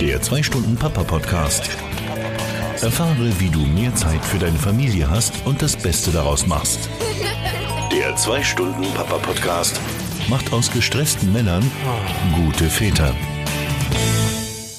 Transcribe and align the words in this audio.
Der 0.00 0.22
2-Stunden-Papa-Podcast. 0.22 1.68
Erfahre, 2.80 3.38
wie 3.38 3.50
du 3.50 3.58
mehr 3.58 3.94
Zeit 3.94 4.24
für 4.24 4.38
deine 4.38 4.56
Familie 4.56 5.10
hast 5.10 5.44
und 5.44 5.60
das 5.60 5.76
Beste 5.76 6.10
daraus 6.10 6.46
machst. 6.46 6.88
Der 7.92 8.16
2-Stunden-Papa-Podcast 8.16 9.78
macht 10.30 10.54
aus 10.54 10.72
gestressten 10.72 11.34
Männern 11.34 11.70
gute 12.34 12.70
Väter. 12.70 13.14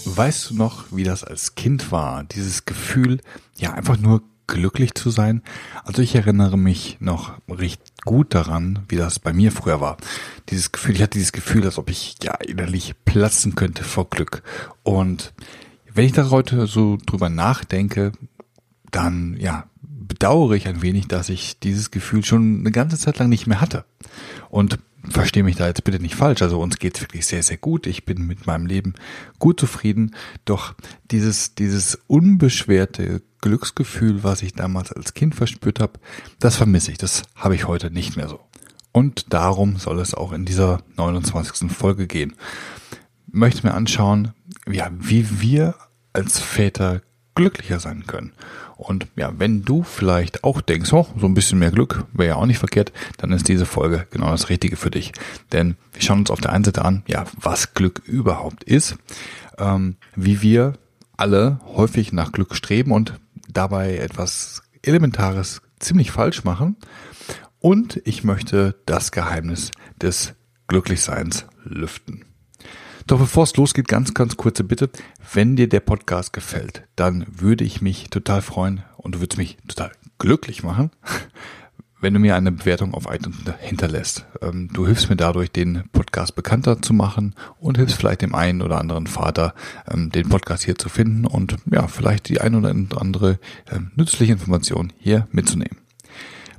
Weißt 0.05 0.50
du 0.50 0.55
noch, 0.55 0.86
wie 0.89 1.04
das 1.04 1.24
als 1.24 1.54
Kind 1.54 1.92
war? 1.92 2.24
Dieses 2.24 2.66
Gefühl, 2.66 3.22
ja, 3.58 3.74
einfach 3.74 4.00
nur 4.00 4.24
glücklich 4.48 4.96
zu 4.96 5.12
sein. 5.12 5.44
Also 5.84 6.02
ich 6.02 6.16
erinnere 6.16 6.58
mich 6.58 6.98
noch 7.00 7.34
recht 7.48 7.91
gut 8.04 8.33
daran, 8.33 8.79
wie 8.88 8.97
das 8.97 9.20
bei 9.20 9.33
mir 9.33 9.52
früher 9.52 9.81
war. 9.81 9.97
Dieses 10.50 10.71
Gefühl, 10.71 10.95
ich 10.95 11.01
hatte 11.01 11.18
dieses 11.18 11.31
Gefühl, 11.31 11.65
als 11.65 11.77
ob 11.77 11.89
ich 11.89 12.15
ja 12.23 12.36
innerlich 12.36 12.95
platzen 13.05 13.55
könnte 13.55 13.83
vor 13.83 14.09
Glück. 14.09 14.43
Und 14.83 15.33
wenn 15.93 16.06
ich 16.06 16.14
da 16.14 16.29
heute 16.29 16.68
so 16.68 16.97
drüber 17.06 17.29
nachdenke, 17.29 18.11
dann 18.92 19.37
ja, 19.39 19.65
bedauere 19.82 20.56
ich 20.56 20.68
ein 20.68 20.82
wenig, 20.82 21.07
dass 21.07 21.29
ich 21.29 21.59
dieses 21.59 21.92
Gefühl 21.92 22.23
schon 22.23 22.59
eine 22.59 22.71
ganze 22.71 22.97
Zeit 22.97 23.19
lang 23.19 23.29
nicht 23.29 23.47
mehr 23.47 23.61
hatte. 23.61 23.86
Und 24.50 24.79
verstehe 25.10 25.43
mich 25.43 25.55
da 25.55 25.68
jetzt 25.68 25.83
bitte 25.83 26.00
nicht 26.00 26.15
falsch. 26.15 26.41
Also 26.41 26.60
uns 26.60 26.79
geht's 26.79 27.01
wirklich 27.01 27.25
sehr, 27.25 27.43
sehr 27.43 27.57
gut. 27.57 27.87
Ich 27.87 28.05
bin 28.05 28.28
mit 28.28 28.46
meinem 28.47 28.65
Leben 28.65 28.93
gut 29.39 29.59
zufrieden. 29.59 30.15
Doch 30.46 30.75
dieses, 31.09 31.55
dieses 31.55 32.00
unbeschwerte 32.08 33.22
Glücksgefühl, 33.42 34.23
was 34.23 34.44
ich 34.44 34.53
damals 34.53 34.92
als 34.92 35.14
Kind 35.14 35.36
verspürt 35.36 35.80
habe, 35.80 36.00
das 36.39 36.56
vermisse 36.56 36.92
ich. 36.92 36.97
Das 36.97 37.23
habe 37.36 37.56
ich 37.56 37.67
heute 37.67 37.92
nicht 37.92 38.16
mehr 38.16 38.30
so. 38.30 38.39
Und 38.92 39.33
darum 39.33 39.78
soll 39.78 40.00
es 40.00 40.14
auch 40.14 40.31
in 40.31 40.45
dieser 40.45 40.81
29. 40.97 41.72
Folge 41.72 42.08
gehen. 42.08 42.36
Ich 43.28 43.33
möchte 43.33 43.66
mir 43.66 43.73
anschauen, 43.73 44.33
ja, 44.70 44.89
wie 44.92 45.42
wir 45.42 45.75
als 46.14 46.39
Väter 46.39 47.02
glücklicher 47.36 47.80
sein 47.80 48.06
können. 48.08 48.34
Und 48.78 49.08
ja, 49.16 49.32
wenn 49.38 49.64
du 49.64 49.84
vielleicht 49.84 50.44
auch 50.44 50.62
denkst, 50.62 50.92
oh, 50.94 51.08
so 51.18 51.28
ein 51.28 51.34
bisschen 51.34 51.60
mehr 51.60 51.72
Glück 51.72 52.06
wäre 52.14 52.30
ja 52.30 52.36
auch 52.36 52.46
nicht 52.46 52.58
verkehrt, 52.58 52.92
dann 53.18 53.32
ist 53.32 53.48
diese 53.48 53.66
Folge 53.66 54.08
genau 54.10 54.32
das 54.32 54.50
Richtige 54.50 54.76
für 54.76 54.92
dich. 54.92 55.12
Denn 55.52 55.76
wir 55.94 56.02
schauen 56.02 56.20
uns 56.20 56.32
auf 56.32 56.42
der 56.42 56.52
einen 56.52 56.64
Seite 56.64 56.84
an, 56.84 57.04
ja, 57.08 57.26
was 57.40 57.73
Glück 57.73 58.02
überhaupt 58.06 58.64
ist, 58.64 58.98
ähm, 59.58 59.98
wie 60.16 60.42
wir 60.42 60.73
alle 61.16 61.60
häufig 61.66 62.12
nach 62.12 62.32
Glück 62.32 62.56
streben 62.56 62.92
und 62.92 63.20
dabei 63.48 63.98
etwas 63.98 64.64
Elementares 64.82 65.62
ziemlich 65.80 66.12
falsch 66.12 66.44
machen. 66.44 66.78
Und 67.60 68.02
ich 68.06 68.23
möchte 68.23 68.76
das 68.88 69.12
Geheimnis 69.12 69.70
des 70.02 70.34
Glücklichseins 70.68 71.45
lüften. 71.64 72.26
Doch 73.08 73.20
bevor 73.20 73.44
es 73.44 73.56
losgeht, 73.56 73.88
ganz, 73.88 74.14
ganz 74.14 74.38
kurze 74.38 74.64
Bitte. 74.64 74.90
Wenn 75.34 75.56
dir 75.56 75.68
der 75.68 75.80
Podcast 75.80 76.34
gefällt, 76.34 76.84
dann 76.96 77.26
würde 77.30 77.64
ich 77.64 77.82
mich 77.82 78.10
total 78.10 78.42
freuen 78.42 78.84
und 78.98 79.16
du 79.16 79.20
würdest 79.20 79.38
mich 79.38 79.58
total 79.68 79.92
glücklich 80.20 80.64
machen, 80.64 80.92
wenn 82.02 82.14
du 82.14 82.20
mir 82.20 82.36
eine 82.36 82.52
Bewertung 82.52 82.94
auf 82.94 83.08
iTunes 83.12 83.38
hinterlässt. 83.60 84.26
Ähm, 84.42 84.70
du 84.74 84.86
hilfst 84.86 85.10
mir 85.10 85.16
dadurch, 85.16 85.52
den 85.52 85.84
Podcast 85.92 86.36
bekannter 86.36 86.82
zu 86.82 86.94
machen 86.94 87.36
und 87.60 87.78
hilfst 87.78 87.98
vielleicht 87.98 88.22
dem 88.22 88.36
einen 88.36 88.62
oder 88.62 88.80
anderen 88.80 89.08
Vater, 89.08 89.54
ähm, 89.90 90.12
den 90.12 90.30
Podcast 90.30 90.64
hier 90.64 90.78
zu 90.78 90.90
finden 90.90 91.26
und 91.26 91.58
ja, 91.72 91.88
vielleicht 91.88 92.30
die 92.30 92.42
ein 92.42 92.56
oder 92.56 92.70
andere 92.70 93.40
ähm, 93.72 93.92
nützliche 93.96 94.34
Information 94.34 94.94
hier 94.98 95.28
mitzunehmen. 95.32 95.78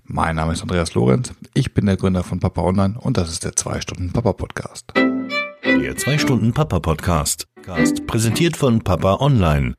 Mein 0.04 0.36
Name 0.36 0.52
ist 0.52 0.62
Andreas 0.62 0.94
Lorenz, 0.94 1.32
ich 1.54 1.72
bin 1.72 1.86
der 1.86 1.96
Gründer 1.96 2.24
von 2.24 2.40
Papa 2.40 2.62
Online 2.62 2.98
und 2.98 3.16
das 3.16 3.30
ist 3.30 3.44
der 3.44 3.56
2 3.56 3.80
Stunden 3.80 4.12
Papa 4.12 4.32
Podcast. 4.32 4.92
Der 5.64 5.96
2-Stunden-Papa-Podcast. 5.96 7.46
Präsentiert 8.06 8.56
von 8.56 8.82
Papa 8.82 9.18
Online. 9.20 9.74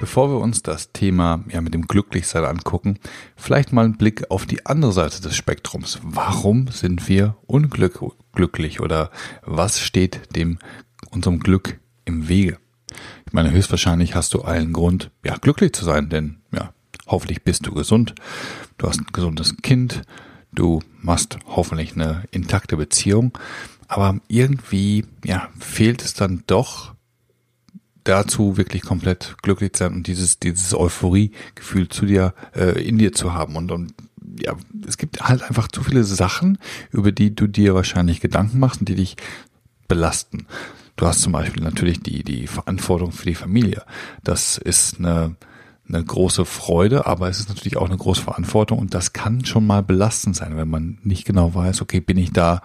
Bevor 0.00 0.30
wir 0.30 0.38
uns 0.38 0.62
das 0.62 0.92
Thema 0.92 1.44
ja 1.50 1.60
mit 1.60 1.74
dem 1.74 1.86
Glücklichsein 1.86 2.44
angucken, 2.44 2.98
vielleicht 3.36 3.72
mal 3.72 3.84
einen 3.84 3.98
Blick 3.98 4.30
auf 4.30 4.46
die 4.46 4.64
andere 4.64 4.92
Seite 4.92 5.20
des 5.20 5.36
Spektrums. 5.36 6.00
Warum 6.02 6.68
sind 6.68 7.08
wir 7.08 7.36
unglücklich 7.46 8.80
oder 8.80 9.10
was 9.42 9.80
steht 9.80 10.34
dem 10.34 10.58
unserem 11.10 11.40
Glück 11.40 11.78
im 12.06 12.28
Wege? 12.28 12.58
Ich 13.26 13.32
meine, 13.32 13.50
höchstwahrscheinlich 13.50 14.14
hast 14.14 14.32
du 14.32 14.42
allen 14.42 14.72
Grund, 14.72 15.10
ja, 15.24 15.36
glücklich 15.36 15.74
zu 15.74 15.84
sein, 15.84 16.08
denn 16.08 16.38
ja, 16.52 16.72
hoffentlich 17.06 17.42
bist 17.42 17.66
du 17.66 17.74
gesund, 17.74 18.14
du 18.78 18.88
hast 18.88 19.00
ein 19.00 19.06
gesundes 19.12 19.56
Kind, 19.58 20.02
du 20.52 20.80
machst 21.02 21.38
hoffentlich 21.46 21.94
eine 21.96 22.24
intakte 22.30 22.78
Beziehung 22.78 23.36
aber 23.88 24.20
irgendwie, 24.28 25.06
ja, 25.24 25.48
fehlt 25.58 26.02
es 26.02 26.14
dann 26.14 26.44
doch 26.46 26.94
dazu, 28.04 28.56
wirklich 28.56 28.82
komplett 28.82 29.36
glücklich 29.42 29.72
zu 29.72 29.84
sein 29.84 29.94
und 29.94 30.06
dieses, 30.06 30.38
dieses 30.38 30.74
Euphorie-Gefühl 30.74 31.88
zu 31.88 32.06
dir, 32.06 32.34
äh, 32.54 32.80
in 32.86 32.98
dir 32.98 33.12
zu 33.12 33.34
haben. 33.34 33.56
Und, 33.56 33.72
und 33.72 33.94
ja, 34.40 34.56
es 34.86 34.98
gibt 34.98 35.20
halt 35.20 35.42
einfach 35.42 35.68
zu 35.68 35.82
viele 35.82 36.04
Sachen, 36.04 36.58
über 36.90 37.12
die 37.12 37.34
du 37.34 37.46
dir 37.46 37.74
wahrscheinlich 37.74 38.20
Gedanken 38.20 38.58
machst 38.58 38.80
und 38.80 38.88
die 38.88 38.94
dich 38.94 39.16
belasten. 39.88 40.46
Du 40.96 41.06
hast 41.06 41.22
zum 41.22 41.32
Beispiel 41.32 41.62
natürlich 41.62 42.00
die, 42.00 42.24
die 42.24 42.46
Verantwortung 42.46 43.12
für 43.12 43.26
die 43.26 43.34
Familie. 43.34 43.84
Das 44.22 44.58
ist 44.58 44.98
eine, 44.98 45.36
eine 45.88 46.04
große 46.04 46.44
Freude, 46.44 47.06
aber 47.06 47.28
es 47.28 47.40
ist 47.40 47.48
natürlich 47.48 47.76
auch 47.76 47.88
eine 47.88 47.96
große 47.96 48.22
Verantwortung 48.22 48.78
und 48.78 48.94
das 48.94 49.12
kann 49.12 49.44
schon 49.44 49.66
mal 49.66 49.82
belastend 49.82 50.36
sein, 50.36 50.56
wenn 50.56 50.68
man 50.68 50.98
nicht 51.02 51.24
genau 51.24 51.54
weiß, 51.54 51.80
okay, 51.82 52.00
bin 52.00 52.18
ich 52.18 52.32
da, 52.32 52.62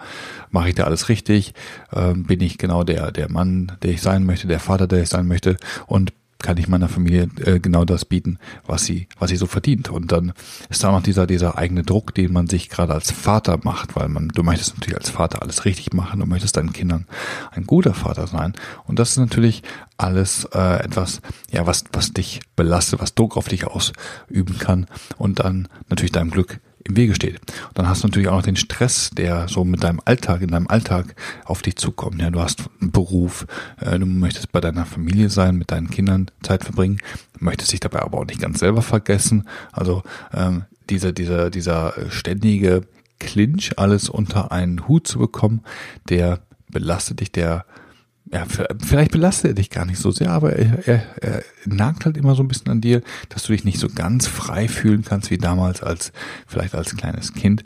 mache 0.50 0.68
ich 0.68 0.74
da 0.74 0.84
alles 0.84 1.08
richtig, 1.08 1.54
ähm, 1.92 2.24
bin 2.24 2.40
ich 2.40 2.58
genau 2.58 2.84
der, 2.84 3.12
der 3.12 3.30
Mann, 3.30 3.72
der 3.82 3.92
ich 3.92 4.02
sein 4.02 4.24
möchte, 4.24 4.46
der 4.46 4.60
Vater, 4.60 4.86
der 4.86 5.02
ich 5.02 5.08
sein 5.08 5.26
möchte 5.26 5.56
und 5.86 6.12
kann 6.44 6.58
ich 6.58 6.68
meiner 6.68 6.90
Familie 6.90 7.30
äh, 7.42 7.58
genau 7.58 7.86
das 7.86 8.04
bieten, 8.04 8.38
was 8.66 8.84
sie, 8.84 9.08
was 9.18 9.30
sie 9.30 9.36
so 9.36 9.46
verdient. 9.46 9.88
Und 9.88 10.12
dann 10.12 10.34
ist 10.68 10.84
da 10.84 10.92
noch 10.92 11.02
dieser, 11.02 11.26
dieser 11.26 11.56
eigene 11.56 11.84
Druck, 11.84 12.14
den 12.14 12.34
man 12.34 12.48
sich 12.48 12.68
gerade 12.68 12.92
als 12.92 13.10
Vater 13.10 13.58
macht, 13.62 13.96
weil 13.96 14.08
man, 14.10 14.28
du 14.28 14.42
möchtest 14.42 14.74
natürlich 14.74 14.98
als 14.98 15.08
Vater 15.08 15.40
alles 15.40 15.64
richtig 15.64 15.94
machen, 15.94 16.20
du 16.20 16.26
möchtest 16.26 16.58
deinen 16.58 16.74
Kindern 16.74 17.06
ein 17.52 17.64
guter 17.64 17.94
Vater 17.94 18.26
sein. 18.26 18.52
Und 18.86 18.98
das 18.98 19.12
ist 19.12 19.16
natürlich 19.16 19.62
alles 19.96 20.44
äh, 20.52 20.84
etwas, 20.84 21.22
ja, 21.50 21.66
was, 21.66 21.84
was 21.94 22.12
dich 22.12 22.40
belastet, 22.56 23.00
was 23.00 23.14
Druck 23.14 23.38
auf 23.38 23.48
dich 23.48 23.66
ausüben 23.66 24.58
kann 24.58 24.86
und 25.16 25.38
dann 25.38 25.68
natürlich 25.88 26.12
deinem 26.12 26.30
Glück 26.30 26.60
im 26.84 26.96
Wege 26.96 27.14
steht. 27.14 27.40
Und 27.40 27.78
dann 27.78 27.88
hast 27.88 28.02
du 28.02 28.08
natürlich 28.08 28.28
auch 28.28 28.36
noch 28.36 28.42
den 28.42 28.56
Stress, 28.56 29.10
der 29.10 29.48
so 29.48 29.64
mit 29.64 29.82
deinem 29.82 30.00
Alltag, 30.04 30.42
in 30.42 30.48
deinem 30.48 30.68
Alltag 30.68 31.16
auf 31.44 31.62
dich 31.62 31.76
zukommt. 31.76 32.20
Ja, 32.20 32.30
du 32.30 32.40
hast 32.40 32.64
einen 32.80 32.92
Beruf, 32.92 33.46
äh, 33.80 33.98
du 33.98 34.06
möchtest 34.06 34.52
bei 34.52 34.60
deiner 34.60 34.84
Familie 34.84 35.30
sein, 35.30 35.56
mit 35.56 35.70
deinen 35.70 35.90
Kindern 35.90 36.30
Zeit 36.42 36.64
verbringen, 36.64 36.98
möchtest 37.38 37.72
dich 37.72 37.80
dabei 37.80 38.02
aber 38.02 38.18
auch 38.18 38.26
nicht 38.26 38.40
ganz 38.40 38.60
selber 38.60 38.82
vergessen. 38.82 39.48
Also 39.72 40.02
ähm, 40.32 40.64
dieser, 40.90 41.12
dieser, 41.12 41.50
dieser 41.50 41.94
ständige 42.10 42.82
Clinch, 43.18 43.78
alles 43.78 44.08
unter 44.10 44.52
einen 44.52 44.86
Hut 44.86 45.06
zu 45.06 45.18
bekommen, 45.18 45.62
der 46.08 46.40
belastet 46.70 47.20
dich, 47.20 47.32
der 47.32 47.64
ja, 48.34 48.46
vielleicht 48.84 49.12
belastet 49.12 49.52
er 49.52 49.54
dich 49.54 49.70
gar 49.70 49.84
nicht 49.84 50.00
so 50.00 50.10
sehr, 50.10 50.30
aber 50.30 50.54
er, 50.54 50.88
er, 50.88 51.02
er 51.22 51.42
nagt 51.66 52.04
halt 52.04 52.16
immer 52.16 52.34
so 52.34 52.42
ein 52.42 52.48
bisschen 52.48 52.68
an 52.68 52.80
dir, 52.80 53.00
dass 53.28 53.44
du 53.44 53.52
dich 53.52 53.62
nicht 53.64 53.78
so 53.78 53.88
ganz 53.88 54.26
frei 54.26 54.66
fühlen 54.66 55.04
kannst 55.04 55.30
wie 55.30 55.38
damals 55.38 55.84
als, 55.84 56.12
vielleicht 56.44 56.74
als 56.74 56.96
kleines 56.96 57.32
Kind 57.32 57.62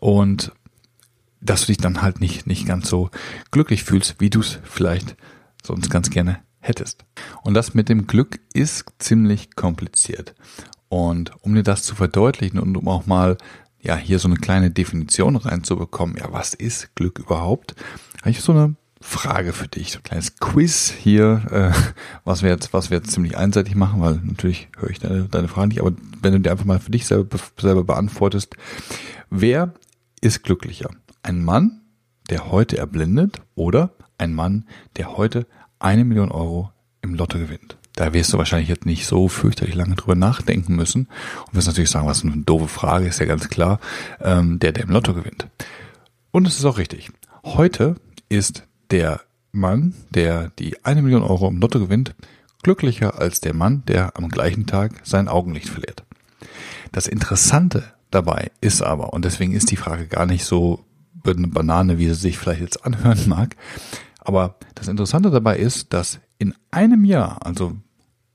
und 0.00 0.52
dass 1.40 1.62
du 1.62 1.66
dich 1.66 1.78
dann 1.78 2.02
halt 2.02 2.20
nicht, 2.20 2.46
nicht 2.46 2.68
ganz 2.68 2.88
so 2.88 3.10
glücklich 3.50 3.82
fühlst, 3.82 4.20
wie 4.20 4.30
du 4.30 4.38
es 4.38 4.60
vielleicht 4.62 5.16
sonst 5.64 5.90
ganz 5.90 6.08
gerne 6.08 6.38
hättest. 6.60 7.04
Und 7.42 7.54
das 7.54 7.74
mit 7.74 7.88
dem 7.88 8.06
Glück 8.06 8.38
ist 8.54 8.84
ziemlich 9.00 9.56
kompliziert. 9.56 10.36
Und 10.88 11.32
um 11.42 11.52
dir 11.52 11.64
das 11.64 11.82
zu 11.82 11.96
verdeutlichen 11.96 12.60
und 12.60 12.76
um 12.76 12.86
auch 12.86 13.06
mal 13.06 13.38
ja 13.80 13.96
hier 13.96 14.20
so 14.20 14.28
eine 14.28 14.36
kleine 14.36 14.70
Definition 14.70 15.34
reinzubekommen, 15.34 16.16
ja, 16.16 16.30
was 16.30 16.54
ist 16.54 16.94
Glück 16.94 17.18
überhaupt? 17.18 17.74
Habe 18.20 18.30
ich 18.30 18.40
so 18.40 18.52
eine 18.52 18.76
Frage 19.02 19.52
für 19.52 19.68
dich, 19.68 19.92
so 19.92 19.98
ein 19.98 20.02
kleines 20.02 20.36
Quiz 20.36 20.90
hier, 20.90 21.42
äh, 21.50 21.92
was 22.24 22.42
wir 22.42 22.50
jetzt, 22.50 22.72
was 22.72 22.90
wir 22.90 22.98
jetzt 22.98 23.10
ziemlich 23.10 23.36
einseitig 23.36 23.74
machen, 23.74 24.00
weil 24.00 24.20
natürlich 24.24 24.68
höre 24.78 24.90
ich 24.90 25.00
deine, 25.00 25.24
deine 25.24 25.48
Frage 25.48 25.68
nicht, 25.68 25.80
aber 25.80 25.92
wenn 26.20 26.32
du 26.32 26.40
dir 26.40 26.50
einfach 26.50 26.64
mal 26.64 26.80
für 26.80 26.90
dich 26.90 27.06
selber, 27.06 27.38
selber 27.58 27.84
beantwortest, 27.84 28.56
wer 29.30 29.74
ist 30.20 30.42
glücklicher? 30.42 30.90
Ein 31.22 31.44
Mann, 31.44 31.82
der 32.30 32.50
heute 32.50 32.78
erblindet 32.78 33.42
oder 33.54 33.94
ein 34.18 34.34
Mann, 34.34 34.66
der 34.96 35.16
heute 35.16 35.46
eine 35.78 36.04
Million 36.04 36.30
Euro 36.30 36.70
im 37.02 37.14
Lotto 37.14 37.38
gewinnt? 37.38 37.76
Da 37.94 38.14
wirst 38.14 38.32
du 38.32 38.38
wahrscheinlich 38.38 38.68
jetzt 38.68 38.86
nicht 38.86 39.06
so 39.06 39.28
fürchterlich 39.28 39.74
lange 39.74 39.96
drüber 39.96 40.14
nachdenken 40.14 40.74
müssen 40.76 41.08
und 41.46 41.54
wirst 41.54 41.66
natürlich 41.66 41.90
sagen, 41.90 42.06
was 42.06 42.24
eine 42.24 42.36
doofe 42.38 42.68
Frage, 42.68 43.06
ist 43.06 43.20
ja 43.20 43.26
ganz 43.26 43.48
klar, 43.48 43.80
ähm, 44.20 44.58
der, 44.58 44.72
der 44.72 44.84
im 44.84 44.90
Lotto 44.90 45.12
gewinnt. 45.12 45.48
Und 46.30 46.46
es 46.46 46.58
ist 46.58 46.64
auch 46.64 46.78
richtig. 46.78 47.10
Heute 47.44 47.96
ist 48.30 48.64
der 48.92 49.22
Mann, 49.52 49.94
der 50.10 50.52
die 50.58 50.84
eine 50.84 51.02
Million 51.02 51.22
Euro 51.22 51.48
im 51.48 51.60
Lotto 51.60 51.80
gewinnt, 51.80 52.14
glücklicher 52.62 53.18
als 53.18 53.40
der 53.40 53.54
Mann, 53.54 53.82
der 53.86 54.16
am 54.16 54.28
gleichen 54.28 54.66
Tag 54.66 55.00
sein 55.02 55.28
Augenlicht 55.28 55.68
verliert. 55.68 56.04
Das 56.92 57.06
Interessante 57.06 57.84
dabei 58.10 58.50
ist 58.60 58.82
aber, 58.82 59.12
und 59.12 59.24
deswegen 59.24 59.54
ist 59.54 59.70
die 59.70 59.76
Frage 59.76 60.06
gar 60.06 60.26
nicht 60.26 60.44
so 60.44 60.84
eine 61.26 61.48
Banane, 61.48 61.98
wie 61.98 62.08
sie 62.08 62.14
sich 62.14 62.38
vielleicht 62.38 62.60
jetzt 62.60 62.84
anhören 62.84 63.20
mag, 63.28 63.56
aber 64.20 64.56
das 64.74 64.88
Interessante 64.88 65.30
dabei 65.30 65.56
ist, 65.56 65.92
dass 65.92 66.20
in 66.38 66.54
einem 66.70 67.04
Jahr, 67.04 67.44
also 67.44 67.76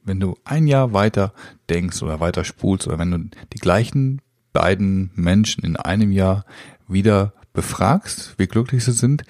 wenn 0.03 0.19
du 0.19 0.37
ein 0.43 0.67
Jahr 0.67 0.93
weiter 0.93 1.33
denkst 1.69 2.01
oder 2.01 2.19
weiter 2.19 2.43
spulst 2.43 2.87
oder 2.87 2.97
wenn 2.97 3.11
du 3.11 3.19
die 3.53 3.59
gleichen 3.59 4.21
beiden 4.53 5.11
Menschen 5.15 5.63
in 5.63 5.75
einem 5.75 6.11
Jahr 6.11 6.45
wieder 6.87 7.33
befragst, 7.57 8.35
wie 8.37 8.45
glücklich 8.45 8.85
sie 8.85 8.91
sind, 8.91 9.23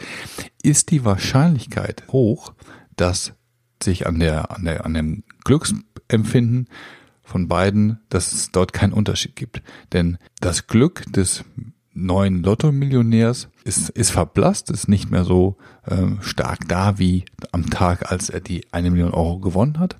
ist 0.61 0.91
die 0.91 1.05
Wahrscheinlichkeit 1.05 2.03
hoch, 2.09 2.51
dass 2.97 3.31
sich 3.81 4.05
an 4.05 4.19
der, 4.19 4.51
an 4.51 4.65
der, 4.65 4.85
an 4.85 4.93
dem 4.93 5.23
Glücksempfinden 5.45 6.67
von 7.23 7.47
beiden, 7.47 8.01
dass 8.09 8.33
es 8.33 8.51
dort 8.51 8.73
keinen 8.73 8.91
Unterschied 8.91 9.37
gibt. 9.37 9.61
Denn 9.93 10.17
das 10.41 10.67
Glück 10.67 11.05
des 11.13 11.45
neuen 11.93 12.43
Lotto-Millionärs 12.43 13.47
ist, 13.63 13.91
ist 13.91 14.11
verblasst, 14.11 14.71
ist 14.71 14.89
nicht 14.89 15.09
mehr 15.09 15.23
so 15.23 15.55
äh, 15.85 16.07
stark 16.19 16.67
da 16.67 16.99
wie 16.99 17.23
am 17.53 17.69
Tag, 17.69 18.11
als 18.11 18.29
er 18.29 18.41
die 18.41 18.65
eine 18.73 18.91
Million 18.91 19.13
Euro 19.13 19.39
gewonnen 19.39 19.79
hat. 19.79 19.95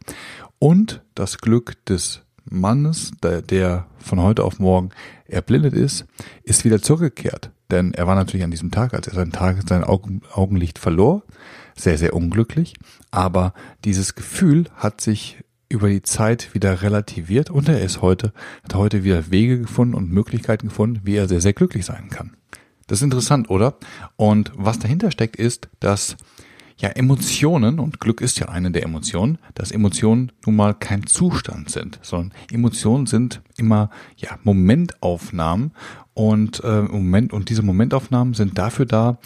Und 0.60 1.02
das 1.16 1.38
Glück 1.38 1.86
des 1.86 2.24
Mannes, 2.50 3.12
der, 3.22 3.88
von 4.00 4.22
heute 4.22 4.44
auf 4.44 4.60
morgen 4.60 4.90
erblindet 5.28 5.74
ist, 5.74 6.06
ist 6.44 6.66
wieder 6.66 6.82
zurückgekehrt. 6.82 7.52
Denn 7.70 7.94
er 7.94 8.08
war 8.08 8.16
natürlich 8.16 8.44
an 8.44 8.52
diesem 8.52 8.72
Tag, 8.72 8.94
als 8.94 9.08
er 9.08 9.16
seinen 9.16 9.32
Tag, 9.32 9.58
sein 9.68 9.84
Augen, 9.84 10.22
Augenlicht 10.34 10.80
verlor, 10.80 11.24
sehr, 11.76 11.98
sehr 11.98 12.14
unglücklich. 12.14 12.74
Aber 13.12 13.54
dieses 13.84 14.16
Gefühl 14.16 14.66
hat 14.76 15.02
sich 15.02 15.38
über 15.70 15.90
die 15.90 16.02
Zeit 16.02 16.54
wieder 16.54 16.82
relativiert 16.82 17.50
und 17.50 17.68
er 17.68 17.82
ist 17.82 18.02
heute, 18.02 18.32
hat 18.64 18.76
heute 18.76 19.04
wieder 19.04 19.32
Wege 19.32 19.60
gefunden 19.60 19.96
und 19.96 20.10
Möglichkeiten 20.12 20.70
gefunden, 20.70 21.02
wie 21.04 21.16
er 21.16 21.28
sehr, 21.28 21.42
sehr 21.42 21.54
glücklich 21.54 21.86
sein 21.86 22.10
kann. 22.10 22.38
Das 22.88 23.00
ist 23.00 23.04
interessant, 23.04 23.50
oder? 23.50 23.78
Und 24.16 24.52
was 24.56 24.80
dahinter 24.80 25.12
steckt, 25.12 25.36
ist, 25.36 25.68
dass 25.82 26.16
ja 26.80 26.90
Emotionen, 26.90 27.80
und 27.80 28.00
Glück 28.00 28.22
ist 28.22 28.40
ja 28.40 28.50
eine 28.50 28.72
der 28.72 28.84
Emotionen, 28.84 29.40
dass 29.56 29.72
Emotionen 29.72 30.32
nun 30.46 30.56
mal 30.56 30.74
kein 30.74 31.08
Zustand 31.08 31.70
sind, 31.72 32.00
sondern 32.02 32.34
Emotionen 32.52 33.08
sind 33.08 33.42
immer 33.58 33.90
ja 34.16 34.38
Momentaufnahmen 34.44 35.72
und 36.14 36.64
äh, 36.64 36.82
Moment 36.84 37.34
und 37.34 37.50
diese 37.50 37.64
Momentaufnahmen 37.64 38.34
sind 38.34 38.58
dafür 38.58 38.86
da, 38.86 39.18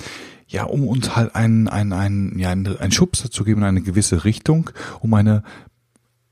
ja, 0.48 0.65
um 0.65 0.88
uns 0.88 1.15
halt 1.15 1.36
einen, 1.36 1.68
einen, 1.68 1.94
einen, 1.94 2.39
ja, 2.39 2.50
einen 2.50 2.92
Schubser 2.92 3.31
zu 3.31 3.44
geben 3.44 3.62
in 3.62 3.68
eine 3.68 3.81
gewisse 3.81 4.25
Richtung, 4.25 4.69
um 5.00 5.13
eine 5.13 5.44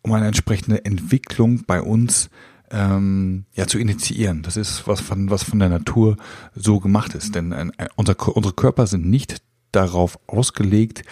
um 0.02 0.14
eine 0.14 0.28
entsprechende 0.28 0.86
Entwicklung 0.86 1.64
bei 1.66 1.82
uns 1.82 2.30
ähm, 2.72 3.46
ja 3.54 3.68
zu 3.68 3.80
initiieren. 3.80 4.44
Das 4.44 4.58
ist 4.58 4.88
was 4.88 5.02
von 5.02 5.30
was 5.30 5.44
von 5.44 5.60
der 5.60 5.70
Natur 5.70 6.18
so 6.56 6.80
gemacht 6.80 7.16
ist, 7.16 7.36
denn 7.36 7.54
ein, 7.54 7.72
ein, 7.78 7.90
unser, 7.96 8.16
unsere 8.36 8.54
Körper 8.54 8.88
sind 8.88 9.06
nicht 9.06 9.42
darauf 9.72 10.20
ausgelegt, 10.28 11.04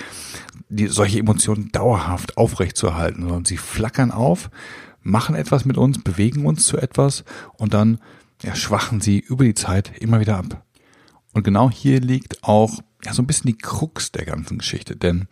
die, 0.70 0.88
solche 0.88 1.20
Emotionen 1.20 1.72
dauerhaft 1.72 2.38
aufrechtzuerhalten, 2.38 3.24
sondern 3.24 3.46
sie 3.46 3.58
flackern 3.58 4.12
auf, 4.12 4.50
machen 5.02 5.36
etwas 5.36 5.66
mit 5.66 5.78
uns, 5.78 6.04
bewegen 6.04 6.46
uns 6.46 6.66
zu 6.66 6.78
etwas 6.78 7.24
und 7.58 7.74
dann 7.74 8.00
ja, 8.44 8.56
schwachen 8.56 9.02
sie 9.02 9.20
über 9.20 9.46
die 9.46 9.54
Zeit 9.54 9.92
immer 10.00 10.20
wieder 10.20 10.38
ab. 10.38 10.64
Und 11.34 11.44
genau 11.44 11.70
hier 11.70 12.02
liegt 12.02 12.44
auch 12.44 12.80
ja 13.04 13.14
so 13.14 13.22
ein 13.22 13.28
bisschen 13.28 13.48
die 13.48 13.58
Krux 13.58 14.12
der 14.12 14.26
ganzen 14.26 14.58
Geschichte, 14.58 14.96
denn 14.96 15.28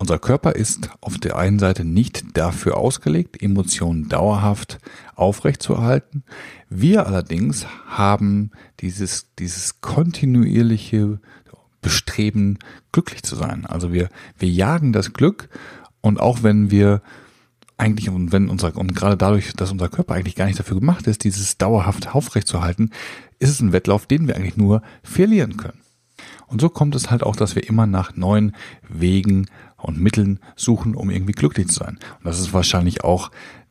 unser 0.00 0.18
Körper 0.18 0.52
ist 0.52 0.88
auf 1.02 1.18
der 1.18 1.36
einen 1.36 1.58
Seite 1.58 1.84
nicht 1.84 2.38
dafür 2.38 2.78
ausgelegt, 2.78 3.42
Emotionen 3.42 4.08
dauerhaft 4.08 4.78
aufrechtzuerhalten. 5.14 6.24
Wir 6.70 7.06
allerdings 7.06 7.66
haben 7.86 8.50
dieses, 8.80 9.34
dieses 9.38 9.82
kontinuierliche 9.82 11.20
Bestreben, 11.80 12.58
glücklich 12.92 13.22
zu 13.22 13.36
sein. 13.36 13.66
Also 13.66 13.92
wir, 13.92 14.08
wir 14.38 14.48
jagen 14.48 14.92
das 14.92 15.12
Glück 15.12 15.48
und 16.00 16.20
auch 16.20 16.42
wenn 16.42 16.70
wir 16.70 17.02
eigentlich 17.76 18.10
und 18.10 18.32
wenn 18.32 18.48
unser 18.48 18.76
und 18.76 18.94
gerade 18.94 19.16
dadurch, 19.16 19.54
dass 19.54 19.72
unser 19.72 19.88
Körper 19.88 20.14
eigentlich 20.14 20.36
gar 20.36 20.44
nicht 20.46 20.58
dafür 20.58 20.78
gemacht 20.78 21.06
ist, 21.06 21.24
dieses 21.24 21.56
dauerhaft 21.56 22.14
aufrechtzuerhalten, 22.14 22.90
ist 23.38 23.50
es 23.50 23.60
ein 23.60 23.72
Wettlauf, 23.72 24.06
den 24.06 24.28
wir 24.28 24.36
eigentlich 24.36 24.58
nur 24.58 24.82
verlieren 25.02 25.56
können. 25.56 25.80
Und 26.46 26.60
so 26.60 26.68
kommt 26.68 26.94
es 26.94 27.10
halt 27.10 27.22
auch, 27.22 27.36
dass 27.36 27.54
wir 27.54 27.66
immer 27.66 27.86
nach 27.86 28.16
neuen 28.16 28.54
Wegen 28.88 29.46
und 29.76 29.98
Mitteln 29.98 30.40
suchen, 30.56 30.94
um 30.94 31.08
irgendwie 31.08 31.32
glücklich 31.32 31.68
zu 31.68 31.74
sein. 31.74 31.98
Und 32.18 32.24
das 32.24 32.38
ist 32.38 32.52
wahrscheinlich 32.52 33.02
auch 33.02 33.30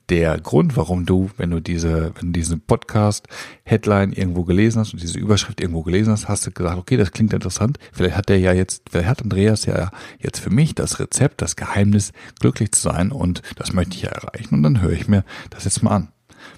der 0.09 0.39
Grund, 0.39 0.75
warum 0.75 1.05
du, 1.05 1.29
wenn 1.37 1.51
du 1.51 1.59
diese, 1.59 2.11
wenn 2.15 2.27
du 2.27 2.39
diese 2.39 2.57
Podcast-Headline 2.57 4.13
irgendwo 4.13 4.43
gelesen 4.43 4.79
hast 4.79 4.93
und 4.93 5.01
diese 5.01 5.19
Überschrift 5.19 5.61
irgendwo 5.61 5.83
gelesen 5.83 6.11
hast, 6.11 6.27
hast 6.27 6.47
du 6.47 6.51
gesagt, 6.51 6.77
okay, 6.77 6.97
das 6.97 7.11
klingt 7.11 7.33
interessant. 7.33 7.77
Vielleicht 7.93 8.17
hat 8.17 8.29
der 8.29 8.39
ja 8.39 8.53
jetzt, 8.53 8.83
vielleicht 8.89 9.07
hat 9.07 9.21
Andreas 9.21 9.65
ja 9.65 9.91
jetzt 10.19 10.39
für 10.39 10.49
mich 10.49 10.75
das 10.75 10.99
Rezept, 10.99 11.41
das 11.41 11.55
Geheimnis, 11.55 12.11
glücklich 12.39 12.71
zu 12.71 12.81
sein 12.81 13.11
und 13.11 13.41
das 13.55 13.73
möchte 13.73 13.95
ich 13.95 14.03
ja 14.03 14.09
erreichen. 14.09 14.55
Und 14.55 14.63
dann 14.63 14.81
höre 14.81 14.91
ich 14.91 15.07
mir 15.07 15.23
das 15.49 15.65
jetzt 15.65 15.83
mal 15.83 15.91
an. 15.91 16.09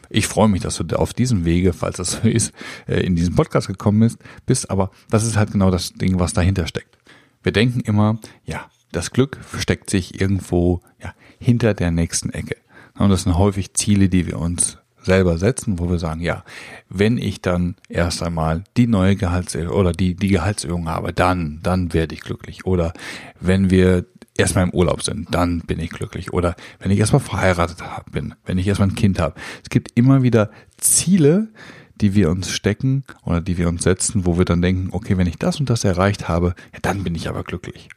Ich 0.09 0.27
freue 0.27 0.49
mich, 0.49 0.61
dass 0.61 0.77
du 0.77 0.97
auf 0.97 1.13
diesem 1.13 1.45
Wege, 1.45 1.73
falls 1.73 1.97
das 1.97 2.11
so 2.11 2.27
ist, 2.27 2.53
äh, 2.87 3.01
in 3.01 3.15
diesen 3.15 3.35
Podcast 3.35 3.67
gekommen 3.67 4.01
bist, 4.01 4.19
bist, 4.45 4.69
aber 4.69 4.91
das 5.09 5.25
ist 5.25 5.37
halt 5.37 5.51
genau 5.51 5.71
das 5.71 5.93
Ding, 5.93 6.19
was 6.19 6.33
dahinter 6.33 6.67
steckt. 6.67 6.97
Wir 7.43 7.51
denken 7.51 7.79
immer, 7.81 8.19
ja, 8.43 8.69
das 8.91 9.11
Glück 9.11 9.39
versteckt 9.41 9.89
sich 9.89 10.19
irgendwo 10.19 10.81
ja, 11.01 11.13
hinter 11.39 11.73
der 11.73 11.91
nächsten 11.91 12.29
Ecke. 12.29 12.57
Und 13.01 13.09
das 13.09 13.23
sind 13.23 13.37
häufig 13.37 13.73
Ziele, 13.73 14.09
die 14.09 14.27
wir 14.27 14.39
uns 14.39 14.77
selber 15.01 15.37
setzen, 15.37 15.79
wo 15.79 15.89
wir 15.89 15.99
sagen, 15.99 16.21
ja, 16.21 16.43
wenn 16.89 17.17
ich 17.17 17.41
dann 17.41 17.75
erst 17.89 18.21
einmal 18.21 18.63
die 18.77 18.87
neue 18.87 19.15
Gehaltserhöhung 19.15 19.75
oder 19.75 19.91
die, 19.91 20.15
die 20.15 20.27
Gehaltserhöhung 20.27 20.87
habe, 20.87 21.11
dann, 21.11 21.59
dann 21.63 21.93
werde 21.93 22.13
ich 22.13 22.21
glücklich. 22.21 22.65
Oder 22.65 22.93
wenn 23.39 23.69
wir 23.69 24.05
erstmal 24.37 24.65
im 24.65 24.73
Urlaub 24.73 25.01
sind, 25.01 25.33
dann 25.33 25.61
bin 25.61 25.79
ich 25.79 25.89
glücklich. 25.89 26.33
Oder 26.33 26.55
wenn 26.79 26.91
ich 26.91 26.99
erstmal 26.99 27.19
verheiratet 27.21 27.77
bin, 28.11 28.35
wenn 28.45 28.57
ich 28.57 28.67
erstmal 28.67 28.89
ein 28.89 28.95
Kind 28.95 29.19
habe. 29.19 29.35
Es 29.63 29.69
gibt 29.69 29.91
immer 29.95 30.21
wieder 30.23 30.51
Ziele, 30.77 31.49
die 31.95 32.15
wir 32.15 32.29
uns 32.29 32.51
stecken 32.51 33.03
oder 33.23 33.41
die 33.41 33.57
wir 33.57 33.69
uns 33.69 33.83
setzen, 33.83 34.25
wo 34.25 34.37
wir 34.37 34.45
dann 34.45 34.61
denken, 34.61 34.89
okay, 34.91 35.17
wenn 35.17 35.27
ich 35.27 35.37
das 35.37 35.59
und 35.59 35.69
das 35.69 35.83
erreicht 35.83 36.27
habe, 36.27 36.55
ja, 36.73 36.79
dann 36.81 37.03
bin 37.03 37.15
ich 37.15 37.29
aber 37.29 37.43
glücklich. 37.43 37.89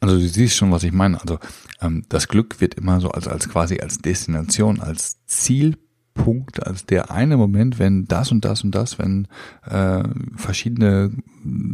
Also 0.00 0.18
du 0.18 0.26
siehst 0.26 0.56
schon, 0.56 0.72
was 0.72 0.82
ich 0.82 0.92
meine. 0.92 1.20
Also 1.20 1.38
ähm, 1.80 2.04
das 2.08 2.28
Glück 2.28 2.60
wird 2.60 2.74
immer 2.74 3.00
so 3.00 3.10
als, 3.10 3.28
als 3.28 3.48
quasi 3.48 3.78
als 3.80 3.98
Destination, 3.98 4.80
als 4.80 5.24
Zielpunkt, 5.26 6.66
als 6.66 6.86
der 6.86 7.10
eine 7.10 7.36
Moment, 7.36 7.78
wenn 7.78 8.06
das 8.06 8.32
und 8.32 8.44
das 8.44 8.64
und 8.64 8.74
das, 8.74 8.98
wenn 8.98 9.28
äh, 9.66 10.02
verschiedene 10.36 11.10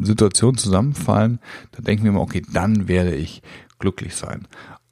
Situationen 0.03 0.59
zusammenfallen, 0.59 1.39
da 1.71 1.83
denken 1.83 2.05
wir 2.05 2.11
immer, 2.11 2.21
okay, 2.21 2.43
dann 2.53 2.89
werde 2.89 3.15
ich 3.15 3.43
glücklich 3.79 4.17
sein. 4.17 4.49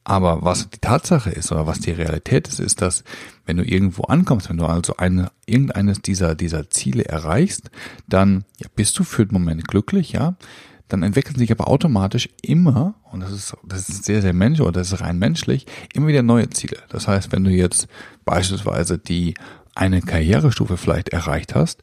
Aber 0.06 0.42
was 0.42 0.68
die 0.68 0.78
Tatsache 0.78 1.30
ist 1.30 1.50
oder 1.50 1.66
was 1.66 1.80
die 1.80 1.90
Realität 1.90 2.46
ist, 2.46 2.60
ist, 2.60 2.82
dass 2.82 3.04
wenn 3.46 3.56
du 3.56 3.64
irgendwo 3.64 4.02
ankommst, 4.04 4.50
wenn 4.50 4.58
du 4.58 4.66
also 4.66 4.98
eine, 4.98 5.32
irgendeines 5.46 6.02
dieser, 6.02 6.34
dieser 6.34 6.68
Ziele 6.68 7.06
erreichst, 7.06 7.70
dann 8.06 8.44
ja, 8.58 8.68
bist 8.76 8.98
du 8.98 9.02
für 9.02 9.26
den 9.26 9.32
Moment 9.32 9.66
glücklich, 9.66 10.12
ja 10.12 10.36
dann 10.88 11.02
entwickeln 11.02 11.38
sich 11.38 11.50
aber 11.50 11.68
automatisch 11.68 12.28
immer, 12.42 12.94
und 13.10 13.20
das 13.20 13.32
ist, 13.32 13.56
das 13.64 13.88
ist 13.88 14.04
sehr, 14.04 14.22
sehr 14.22 14.34
menschlich 14.34 14.66
oder 14.66 14.80
das 14.80 14.92
ist 14.92 15.00
rein 15.00 15.18
menschlich, 15.18 15.66
immer 15.92 16.08
wieder 16.08 16.22
neue 16.22 16.50
Ziele. 16.50 16.78
Das 16.88 17.08
heißt, 17.08 17.32
wenn 17.32 17.44
du 17.44 17.50
jetzt 17.50 17.88
beispielsweise 18.24 18.98
die 18.98 19.34
eine 19.74 20.02
Karrierestufe 20.02 20.76
vielleicht 20.76 21.08
erreicht 21.08 21.54
hast, 21.54 21.82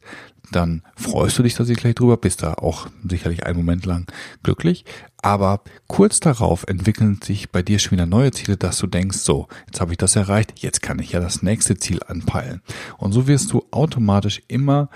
dann 0.50 0.82
freust 0.96 1.38
du 1.38 1.42
dich 1.42 1.54
da 1.54 1.64
sicherlich 1.64 1.94
drüber, 1.94 2.16
bist 2.16 2.42
da 2.42 2.54
auch 2.54 2.88
sicherlich 3.08 3.46
einen 3.46 3.56
Moment 3.56 3.86
lang 3.86 4.06
glücklich. 4.42 4.84
Aber 5.22 5.62
kurz 5.86 6.20
darauf 6.20 6.64
entwickeln 6.66 7.20
sich 7.22 7.50
bei 7.50 7.62
dir 7.62 7.78
schon 7.78 7.92
wieder 7.92 8.06
neue 8.06 8.32
Ziele, 8.32 8.56
dass 8.56 8.78
du 8.78 8.86
denkst, 8.86 9.18
so, 9.18 9.48
jetzt 9.66 9.80
habe 9.80 9.92
ich 9.92 9.98
das 9.98 10.16
erreicht, 10.16 10.60
jetzt 10.60 10.82
kann 10.82 10.98
ich 10.98 11.12
ja 11.12 11.20
das 11.20 11.42
nächste 11.42 11.76
Ziel 11.76 12.00
anpeilen. 12.06 12.60
Und 12.98 13.12
so 13.12 13.28
wirst 13.28 13.52
du 13.52 13.64
automatisch 13.70 14.42
immer 14.48 14.88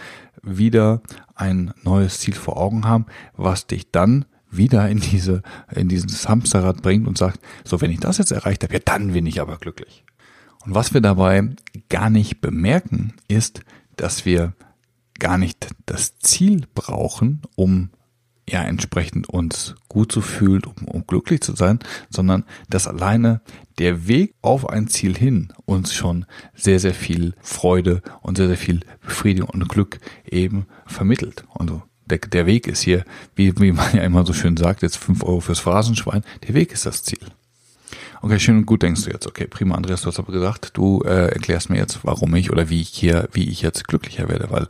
wieder 0.46 1.02
ein 1.34 1.72
neues 1.82 2.20
Ziel 2.20 2.34
vor 2.34 2.56
Augen 2.56 2.86
haben, 2.86 3.06
was 3.36 3.66
dich 3.66 3.90
dann 3.90 4.24
wieder 4.50 4.88
in 4.88 5.00
diese, 5.00 5.42
in 5.74 5.88
dieses 5.88 6.28
Hamsterrad 6.28 6.82
bringt 6.82 7.06
und 7.06 7.18
sagt, 7.18 7.40
so, 7.64 7.80
wenn 7.80 7.90
ich 7.90 8.00
das 8.00 8.18
jetzt 8.18 8.30
erreicht 8.30 8.62
habe, 8.62 8.74
ja, 8.74 8.80
dann 8.84 9.12
bin 9.12 9.26
ich 9.26 9.40
aber 9.40 9.58
glücklich. 9.58 10.04
Und 10.64 10.74
was 10.74 10.94
wir 10.94 11.00
dabei 11.00 11.50
gar 11.88 12.10
nicht 12.10 12.40
bemerken, 12.40 13.14
ist, 13.28 13.60
dass 13.96 14.24
wir 14.24 14.54
gar 15.18 15.38
nicht 15.38 15.68
das 15.86 16.18
Ziel 16.18 16.66
brauchen, 16.74 17.42
um 17.54 17.90
ja 18.48 18.62
entsprechend 18.62 19.28
uns 19.28 19.74
gut 19.88 20.12
zu 20.12 20.20
fühlen, 20.20 20.62
um, 20.64 20.88
um 20.88 21.06
glücklich 21.06 21.40
zu 21.40 21.54
sein, 21.54 21.80
sondern 22.10 22.44
dass 22.70 22.86
alleine 22.86 23.40
der 23.78 24.08
Weg 24.08 24.34
auf 24.40 24.68
ein 24.68 24.88
Ziel 24.88 25.16
hin 25.16 25.52
uns 25.64 25.94
schon 25.94 26.26
sehr, 26.54 26.80
sehr 26.80 26.94
viel 26.94 27.34
Freude 27.40 28.02
und 28.22 28.36
sehr, 28.36 28.48
sehr 28.48 28.56
viel 28.56 28.80
Befriedigung 29.00 29.50
und 29.50 29.68
Glück 29.68 29.98
eben 30.24 30.66
vermittelt. 30.86 31.44
Also 31.54 31.82
der, 32.06 32.18
der 32.18 32.46
Weg 32.46 32.68
ist 32.68 32.82
hier, 32.82 33.04
wie, 33.34 33.58
wie 33.58 33.72
man 33.72 33.94
ja 33.94 34.02
immer 34.02 34.24
so 34.24 34.32
schön 34.32 34.56
sagt, 34.56 34.82
jetzt 34.82 34.96
fünf 34.96 35.24
Euro 35.24 35.40
fürs 35.40 35.60
Phrasenschwein, 35.60 36.22
der 36.46 36.54
Weg 36.54 36.72
ist 36.72 36.86
das 36.86 37.02
Ziel. 37.02 37.18
Okay, 38.22 38.40
schön 38.40 38.58
und 38.58 38.66
gut 38.66 38.82
denkst 38.82 39.04
du 39.04 39.10
jetzt. 39.10 39.26
Okay, 39.26 39.46
prima, 39.46 39.74
Andreas, 39.74 40.02
du 40.02 40.08
hast 40.08 40.18
aber 40.18 40.32
gesagt, 40.32 40.70
du 40.74 41.02
äh, 41.02 41.28
erklärst 41.28 41.68
mir 41.70 41.76
jetzt, 41.76 42.00
warum 42.02 42.34
ich 42.34 42.50
oder 42.50 42.70
wie 42.70 42.80
ich 42.80 42.88
hier, 42.88 43.28
wie 43.32 43.48
ich 43.48 43.62
jetzt 43.62 43.86
glücklicher 43.86 44.28
werde, 44.28 44.50
weil 44.50 44.66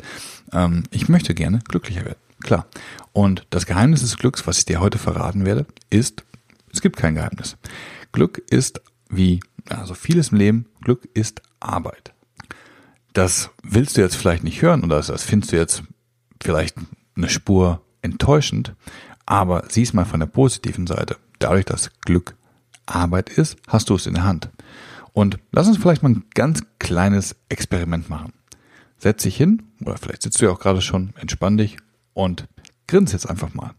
ähm, 0.53 0.85
ich 0.91 1.09
möchte 1.09 1.35
gerne 1.35 1.61
glücklicher 1.69 2.05
werden. 2.05 2.26
Klar. 2.47 2.67
Und 3.13 3.47
das 3.51 3.67
Geheimnis 3.67 4.01
des 4.01 4.17
Glücks, 4.17 4.47
was 4.47 4.59
ich 4.59 4.65
dir 4.65 4.81
heute 4.81 4.99
verraten 4.99 5.45
werde, 5.45 5.67
ist, 5.91 6.25
es 6.73 6.81
gibt 6.81 6.97
kein 6.97 7.17
Geheimnis. 7.17 7.57
Glück 8.13 8.43
ist 8.51 8.81
wie 9.11 9.41
also 9.69 9.95
vieles 9.95 10.29
im 10.29 10.39
Leben, 10.39 10.67
Glück 10.81 11.09
ist 11.13 11.43
Arbeit. 11.61 12.15
Das 13.13 13.51
willst 13.63 13.97
du 13.97 14.01
jetzt 14.01 14.17
vielleicht 14.17 14.45
nicht 14.45 14.63
hören 14.63 14.85
oder 14.85 15.03
das 15.03 15.25
findest 15.25 15.53
du 15.53 15.57
jetzt 15.57 15.83
vielleicht 16.41 16.77
eine 17.17 17.29
Spur 17.29 17.83
enttäuschend, 18.03 18.75
aber 19.25 19.65
sieh's 19.69 19.93
mal 19.93 20.05
von 20.05 20.21
der 20.21 20.27
positiven 20.27 20.87
Seite. 20.87 21.17
Dadurch, 21.39 21.65
dass 21.65 21.91
Glück 22.03 22.37
Arbeit 22.87 23.29
ist, 23.31 23.57
hast 23.67 23.91
du 23.91 23.97
es 23.97 24.07
in 24.07 24.15
der 24.15 24.25
Hand. 24.25 24.51
Und 25.13 25.39
lass 25.51 25.67
uns 25.67 25.79
vielleicht 25.79 26.03
mal 26.03 26.11
ein 26.11 26.25
ganz 26.35 26.63
kleines 26.79 27.35
Experiment 27.49 28.09
machen. 28.09 28.33
Setz 28.99 29.25
dich 29.25 29.37
hin, 29.37 29.63
oder 29.81 29.97
vielleicht 29.97 30.23
sitzt 30.23 30.41
du 30.41 30.45
ja 30.45 30.53
auch 30.53 30.61
gerade 30.61 30.81
schon, 30.81 31.13
entspann 31.17 31.57
dich 31.57 31.79
und 32.17 32.49
grins 32.89 33.13
jetzt 33.13 33.29
einfach 33.29 33.53
mal. 33.53 33.75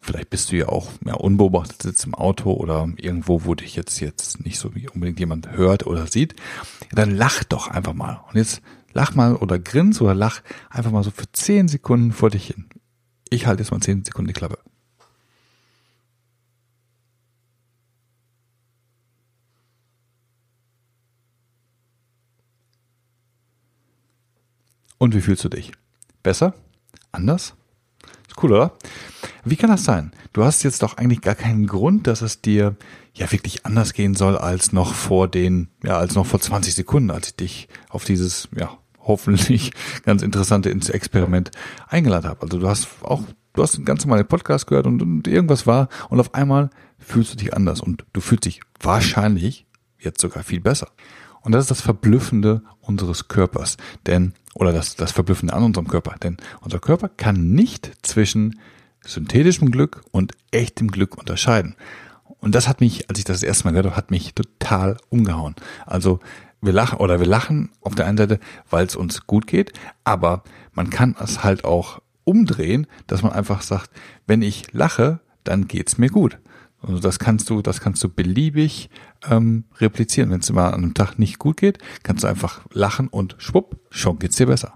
Vielleicht 0.00 0.30
bist 0.30 0.50
du 0.50 0.56
ja 0.56 0.68
auch 0.70 0.90
ja, 1.04 1.14
unbeobachtet 1.14 1.82
sitzt 1.82 2.06
im 2.06 2.14
Auto 2.14 2.52
oder 2.52 2.88
irgendwo, 2.96 3.44
wo 3.44 3.54
dich 3.54 3.76
jetzt 3.76 4.00
jetzt 4.00 4.42
nicht 4.44 4.58
so 4.58 4.74
wie 4.74 4.88
unbedingt 4.88 5.20
jemand 5.20 5.50
hört 5.52 5.86
oder 5.86 6.06
sieht. 6.06 6.34
Dann 6.92 7.14
lach 7.14 7.44
doch 7.44 7.68
einfach 7.68 7.92
mal. 7.92 8.24
Und 8.28 8.36
jetzt 8.36 8.62
lach 8.94 9.14
mal 9.14 9.36
oder 9.36 9.58
grins 9.58 10.00
oder 10.00 10.14
lach 10.14 10.40
einfach 10.70 10.90
mal 10.92 11.04
so 11.04 11.10
für 11.10 11.30
zehn 11.32 11.68
Sekunden 11.68 12.12
vor 12.12 12.30
dich 12.30 12.46
hin. 12.46 12.70
Ich 13.28 13.46
halte 13.46 13.62
jetzt 13.62 13.70
mal 13.70 13.80
zehn 13.80 14.02
Sekunden 14.02 14.28
die 14.28 14.34
Klappe. 14.34 14.58
Und 24.96 25.14
wie 25.14 25.20
fühlst 25.20 25.44
du 25.44 25.50
dich? 25.50 25.72
Besser? 26.22 26.54
Anders? 27.12 27.57
Cool, 28.40 28.52
oder? 28.52 28.72
Wie 29.44 29.56
kann 29.56 29.70
das 29.70 29.84
sein? 29.84 30.12
Du 30.32 30.44
hast 30.44 30.62
jetzt 30.62 30.82
doch 30.82 30.96
eigentlich 30.96 31.22
gar 31.22 31.34
keinen 31.34 31.66
Grund, 31.66 32.06
dass 32.06 32.22
es 32.22 32.40
dir 32.40 32.76
ja 33.14 33.30
wirklich 33.32 33.66
anders 33.66 33.92
gehen 33.94 34.14
soll 34.14 34.36
als 34.38 34.72
noch 34.72 34.94
vor 34.94 35.26
den, 35.26 35.68
ja, 35.82 35.98
als 35.98 36.14
noch 36.14 36.26
vor 36.26 36.40
20 36.40 36.74
Sekunden, 36.74 37.10
als 37.10 37.28
ich 37.28 37.36
dich 37.36 37.68
auf 37.88 38.04
dieses, 38.04 38.48
ja, 38.56 38.78
hoffentlich 39.00 39.72
ganz 40.04 40.22
interessante 40.22 40.70
Experiment 40.70 41.50
eingeladen 41.88 42.28
habe. 42.28 42.42
Also 42.42 42.58
du 42.58 42.68
hast 42.68 42.88
auch, 43.02 43.22
du 43.54 43.62
hast 43.62 43.84
ganz 43.84 44.04
normalen 44.04 44.26
Podcast 44.26 44.66
gehört 44.68 44.86
und, 44.86 45.02
und 45.02 45.26
irgendwas 45.26 45.66
war 45.66 45.88
und 46.08 46.20
auf 46.20 46.34
einmal 46.34 46.70
fühlst 46.98 47.32
du 47.32 47.36
dich 47.38 47.54
anders 47.54 47.80
und 47.80 48.04
du 48.12 48.20
fühlst 48.20 48.44
dich 48.44 48.60
wahrscheinlich 48.80 49.66
jetzt 49.98 50.20
sogar 50.20 50.44
viel 50.44 50.60
besser. 50.60 50.88
Und 51.40 51.52
das 51.52 51.64
ist 51.64 51.70
das 51.70 51.80
Verblüffende 51.80 52.62
unseres 52.80 53.28
Körpers, 53.28 53.78
denn, 54.06 54.34
oder 54.58 54.72
das, 54.72 54.96
das 54.96 55.12
Verblüffende 55.12 55.54
an 55.54 55.62
unserem 55.62 55.88
Körper, 55.88 56.16
denn 56.22 56.36
unser 56.60 56.80
Körper 56.80 57.08
kann 57.08 57.50
nicht 57.52 57.92
zwischen 58.02 58.58
synthetischem 59.04 59.70
Glück 59.70 60.02
und 60.10 60.32
echtem 60.50 60.90
Glück 60.90 61.16
unterscheiden. 61.16 61.76
Und 62.40 62.54
das 62.54 62.68
hat 62.68 62.80
mich, 62.80 63.08
als 63.08 63.18
ich 63.18 63.24
das, 63.24 63.40
das 63.40 63.48
erste 63.48 63.64
Mal 63.64 63.70
gehört 63.70 63.86
habe, 63.86 63.96
hat 63.96 64.10
mich 64.10 64.34
total 64.34 64.96
umgehauen. 65.08 65.54
Also 65.86 66.20
wir 66.60 66.72
lachen 66.72 66.98
oder 66.98 67.20
wir 67.20 67.26
lachen 67.26 67.70
auf 67.80 67.94
der 67.94 68.06
einen 68.06 68.18
Seite, 68.18 68.40
weil 68.68 68.86
es 68.86 68.96
uns 68.96 69.26
gut 69.26 69.46
geht, 69.46 69.72
aber 70.04 70.42
man 70.72 70.90
kann 70.90 71.16
es 71.20 71.44
halt 71.44 71.64
auch 71.64 72.00
umdrehen, 72.24 72.86
dass 73.06 73.22
man 73.22 73.32
einfach 73.32 73.62
sagt, 73.62 73.90
wenn 74.26 74.42
ich 74.42 74.72
lache, 74.72 75.20
dann 75.44 75.68
geht's 75.68 75.98
mir 75.98 76.10
gut. 76.10 76.38
Also 76.80 77.00
das 77.00 77.18
kannst 77.18 77.50
du, 77.50 77.60
das 77.60 77.80
kannst 77.80 78.02
du 78.04 78.08
beliebig 78.08 78.88
ähm, 79.28 79.64
replizieren. 79.78 80.30
Wenn 80.30 80.40
es 80.40 80.50
immer 80.50 80.72
an 80.72 80.84
einem 80.84 80.94
Tag 80.94 81.18
nicht 81.18 81.38
gut 81.38 81.56
geht, 81.56 81.78
kannst 82.02 82.24
du 82.24 82.28
einfach 82.28 82.60
lachen 82.72 83.08
und 83.08 83.34
schwupp, 83.38 83.80
schon 83.90 84.18
geht's 84.18 84.36
dir 84.36 84.46
besser. 84.46 84.74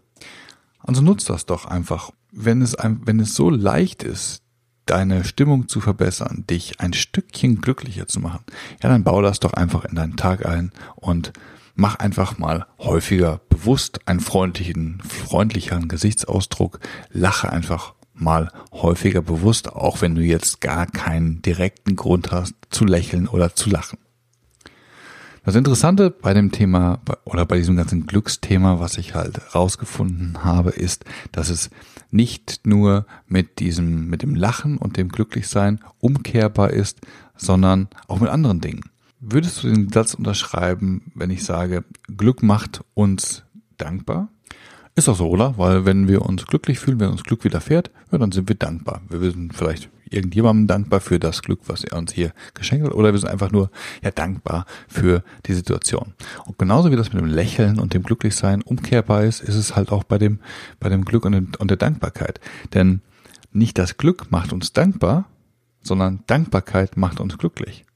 Also 0.80 1.00
nutzt 1.00 1.30
das 1.30 1.46
doch 1.46 1.64
einfach. 1.66 2.10
Wenn 2.32 2.62
es, 2.62 2.76
wenn 2.80 3.20
es 3.20 3.34
so 3.34 3.50
leicht 3.50 4.02
ist, 4.02 4.42
deine 4.86 5.24
Stimmung 5.24 5.68
zu 5.68 5.80
verbessern, 5.80 6.44
dich 6.48 6.80
ein 6.80 6.92
Stückchen 6.92 7.60
glücklicher 7.60 8.08
zu 8.08 8.18
machen, 8.18 8.44
ja, 8.82 8.88
dann 8.88 9.04
bau 9.04 9.22
das 9.22 9.38
doch 9.38 9.52
einfach 9.52 9.84
in 9.84 9.94
deinen 9.94 10.16
Tag 10.16 10.44
ein 10.44 10.72
und 10.96 11.32
mach 11.74 11.96
einfach 11.96 12.38
mal 12.38 12.66
häufiger 12.78 13.40
bewusst 13.48 14.06
einen 14.08 14.20
freundlichen, 14.20 15.00
freundlicheren 15.02 15.88
Gesichtsausdruck, 15.88 16.80
lache 17.10 17.50
einfach 17.50 17.94
mal 18.22 18.50
häufiger 18.72 19.22
bewusst, 19.22 19.72
auch 19.72 20.00
wenn 20.00 20.14
du 20.14 20.22
jetzt 20.22 20.60
gar 20.60 20.86
keinen 20.86 21.42
direkten 21.42 21.96
Grund 21.96 22.32
hast 22.32 22.54
zu 22.70 22.84
lächeln 22.84 23.28
oder 23.28 23.54
zu 23.54 23.70
lachen. 23.70 23.98
Das 25.44 25.56
Interessante 25.56 26.10
bei 26.10 26.34
dem 26.34 26.52
Thema 26.52 27.00
oder 27.24 27.44
bei 27.46 27.56
diesem 27.56 27.76
ganzen 27.76 28.06
Glücksthema, 28.06 28.78
was 28.78 28.96
ich 28.96 29.14
halt 29.14 29.54
rausgefunden 29.54 30.44
habe, 30.44 30.70
ist, 30.70 31.04
dass 31.32 31.48
es 31.48 31.70
nicht 32.12 32.60
nur 32.64 33.06
mit 33.26 33.58
diesem, 33.58 34.06
mit 34.06 34.22
dem 34.22 34.36
Lachen 34.36 34.78
und 34.78 34.96
dem 34.96 35.08
Glücklichsein 35.08 35.80
umkehrbar 35.98 36.70
ist, 36.70 37.00
sondern 37.36 37.88
auch 38.06 38.20
mit 38.20 38.30
anderen 38.30 38.60
Dingen. 38.60 38.84
Würdest 39.18 39.62
du 39.62 39.68
den 39.68 39.88
Satz 39.90 40.14
unterschreiben, 40.14 41.12
wenn 41.14 41.30
ich 41.30 41.44
sage, 41.44 41.84
Glück 42.16 42.42
macht 42.42 42.84
uns 42.94 43.42
dankbar? 43.78 44.28
Ist 44.94 45.08
doch 45.08 45.16
so, 45.16 45.28
oder? 45.28 45.56
Weil 45.56 45.86
wenn 45.86 46.06
wir 46.06 46.22
uns 46.22 46.46
glücklich 46.46 46.78
fühlen, 46.78 47.00
wenn 47.00 47.10
uns 47.10 47.22
Glück 47.22 47.44
widerfährt, 47.44 47.90
ja, 48.10 48.18
dann 48.18 48.30
sind 48.30 48.48
wir 48.48 48.56
dankbar. 48.56 49.00
Wir 49.08 49.30
sind 49.30 49.54
vielleicht 49.54 49.88
irgendjemandem 50.10 50.66
dankbar 50.66 51.00
für 51.00 51.18
das 51.18 51.40
Glück, 51.40 51.60
was 51.66 51.84
er 51.84 51.96
uns 51.96 52.12
hier 52.12 52.32
geschenkt 52.52 52.86
hat, 52.86 52.94
oder 52.94 53.12
wir 53.12 53.18
sind 53.18 53.30
einfach 53.30 53.50
nur 53.50 53.70
ja 54.02 54.10
dankbar 54.10 54.66
für 54.88 55.24
die 55.46 55.54
Situation. 55.54 56.12
Und 56.44 56.58
genauso 56.58 56.90
wie 56.90 56.96
das 56.96 57.12
mit 57.12 57.22
dem 57.22 57.28
Lächeln 57.28 57.78
und 57.78 57.94
dem 57.94 58.02
Glücklichsein 58.02 58.60
umkehrbar 58.60 59.24
ist, 59.24 59.40
ist 59.40 59.54
es 59.54 59.74
halt 59.74 59.90
auch 59.90 60.04
bei 60.04 60.18
dem 60.18 60.40
bei 60.78 60.90
dem 60.90 61.06
Glück 61.06 61.24
und, 61.24 61.58
und 61.58 61.70
der 61.70 61.78
Dankbarkeit. 61.78 62.40
Denn 62.74 63.00
nicht 63.52 63.78
das 63.78 63.96
Glück 63.96 64.30
macht 64.30 64.52
uns 64.52 64.74
dankbar, 64.74 65.26
sondern 65.82 66.22
Dankbarkeit 66.26 66.98
macht 66.98 67.18
uns 67.18 67.38
glücklich. 67.38 67.86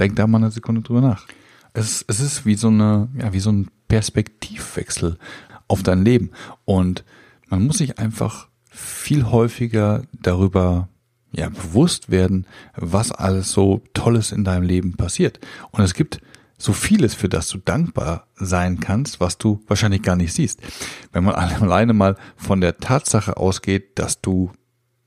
Denk 0.00 0.16
da 0.16 0.26
mal 0.26 0.38
eine 0.38 0.50
Sekunde 0.50 0.82
drüber 0.82 1.00
nach. 1.00 1.26
Es, 1.74 2.04
es 2.08 2.20
ist 2.20 2.46
wie 2.46 2.54
so 2.54 2.68
eine, 2.68 3.08
ja, 3.18 3.34
wie 3.34 3.40
so 3.40 3.52
ein 3.52 3.70
Perspektivwechsel 3.88 5.18
auf 5.68 5.82
dein 5.82 6.04
Leben. 6.04 6.30
Und 6.64 7.04
man 7.48 7.66
muss 7.66 7.78
sich 7.78 7.98
einfach 7.98 8.48
viel 8.70 9.24
häufiger 9.24 10.02
darüber 10.12 10.88
ja, 11.32 11.48
bewusst 11.48 12.10
werden, 12.10 12.46
was 12.76 13.12
alles 13.12 13.50
so 13.50 13.82
Tolles 13.94 14.32
in 14.32 14.44
deinem 14.44 14.62
Leben 14.62 14.96
passiert. 14.96 15.40
Und 15.70 15.82
es 15.82 15.94
gibt 15.94 16.20
so 16.58 16.72
vieles, 16.72 17.14
für 17.14 17.28
das 17.28 17.48
du 17.48 17.58
dankbar 17.58 18.26
sein 18.36 18.80
kannst, 18.80 19.20
was 19.20 19.36
du 19.36 19.62
wahrscheinlich 19.66 20.02
gar 20.02 20.16
nicht 20.16 20.32
siehst. 20.32 20.60
Wenn 21.12 21.24
man 21.24 21.34
alleine 21.60 21.92
mal 21.92 22.16
von 22.36 22.60
der 22.60 22.78
Tatsache 22.78 23.36
ausgeht, 23.36 23.98
dass 23.98 24.20
du 24.20 24.50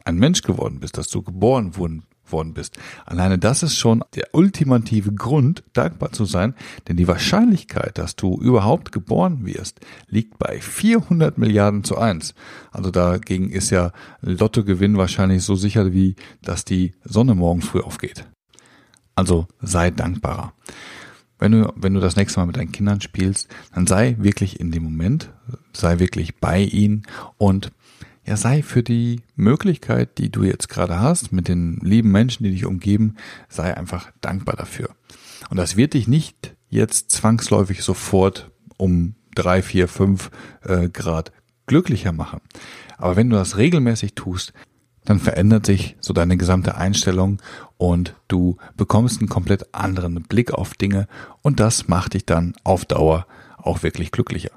ein 0.05 0.17
Mensch 0.17 0.41
geworden 0.41 0.79
bist, 0.79 0.97
dass 0.97 1.09
du 1.09 1.21
geboren 1.21 1.75
wurden, 1.75 2.03
worden 2.31 2.53
bist. 2.53 2.77
Alleine 3.05 3.37
das 3.37 3.63
ist 3.63 3.77
schon 3.77 4.03
der 4.15 4.29
ultimative 4.33 5.13
Grund, 5.13 5.63
dankbar 5.73 6.11
zu 6.11 6.25
sein, 6.25 6.55
denn 6.87 6.97
die 6.97 7.07
Wahrscheinlichkeit, 7.07 7.97
dass 7.97 8.15
du 8.15 8.39
überhaupt 8.39 8.91
geboren 8.91 9.45
wirst, 9.45 9.79
liegt 10.07 10.37
bei 10.39 10.59
400 10.59 11.37
Milliarden 11.37 11.83
zu 11.83 11.97
eins. 11.97 12.33
Also 12.71 12.91
dagegen 12.91 13.49
ist 13.49 13.69
ja 13.69 13.91
Lottogewinn 14.21 14.97
wahrscheinlich 14.97 15.43
so 15.43 15.55
sicher 15.55 15.93
wie, 15.93 16.15
dass 16.41 16.65
die 16.65 16.93
Sonne 17.03 17.35
morgens 17.35 17.67
früh 17.67 17.81
aufgeht. 17.81 18.25
Also 19.15 19.47
sei 19.61 19.91
dankbarer. 19.91 20.53
Wenn 21.39 21.53
du, 21.53 21.73
wenn 21.75 21.93
du 21.93 22.01
das 22.01 22.17
nächste 22.17 22.39
Mal 22.39 22.47
mit 22.47 22.57
deinen 22.57 22.73
Kindern 22.73 22.99
spielst, 22.99 23.47
dann 23.73 23.87
sei 23.87 24.17
wirklich 24.19 24.59
in 24.59 24.71
dem 24.71 24.83
Moment, 24.83 25.31
sei 25.71 25.99
wirklich 25.99 26.37
bei 26.37 26.61
ihnen 26.61 27.03
und 27.37 27.71
ja, 28.29 28.37
sei 28.37 28.61
für 28.61 28.83
die 28.83 29.23
Möglichkeit, 29.35 30.19
die 30.19 30.29
du 30.29 30.43
jetzt 30.43 30.69
gerade 30.69 30.99
hast, 30.99 31.31
mit 31.31 31.47
den 31.47 31.79
lieben 31.81 32.11
Menschen, 32.11 32.43
die 32.43 32.51
dich 32.51 32.67
umgeben, 32.67 33.15
sei 33.47 33.75
einfach 33.75 34.11
dankbar 34.21 34.55
dafür. 34.55 34.89
Und 35.49 35.57
das 35.57 35.77
wird 35.77 35.95
dich 35.95 36.07
nicht 36.07 36.55
jetzt 36.69 37.09
zwangsläufig 37.09 37.81
sofort 37.81 38.51
um 38.77 39.15
drei, 39.33 39.63
vier, 39.63 39.87
fünf 39.87 40.29
äh, 40.61 40.89
Grad 40.89 41.31
glücklicher 41.65 42.11
machen. 42.11 42.39
Aber 42.99 43.15
wenn 43.15 43.31
du 43.31 43.35
das 43.35 43.57
regelmäßig 43.57 44.13
tust, 44.13 44.53
dann 45.05 45.19
verändert 45.19 45.65
sich 45.65 45.97
so 45.99 46.13
deine 46.13 46.37
gesamte 46.37 46.75
Einstellung 46.75 47.41
und 47.77 48.13
du 48.27 48.57
bekommst 48.77 49.21
einen 49.21 49.29
komplett 49.29 49.73
anderen 49.73 50.21
Blick 50.21 50.53
auf 50.53 50.75
Dinge 50.75 51.07
und 51.41 51.59
das 51.59 51.87
macht 51.87 52.13
dich 52.13 52.27
dann 52.27 52.53
auf 52.63 52.85
Dauer 52.85 53.25
auch 53.57 53.81
wirklich 53.81 54.11
glücklicher. 54.11 54.51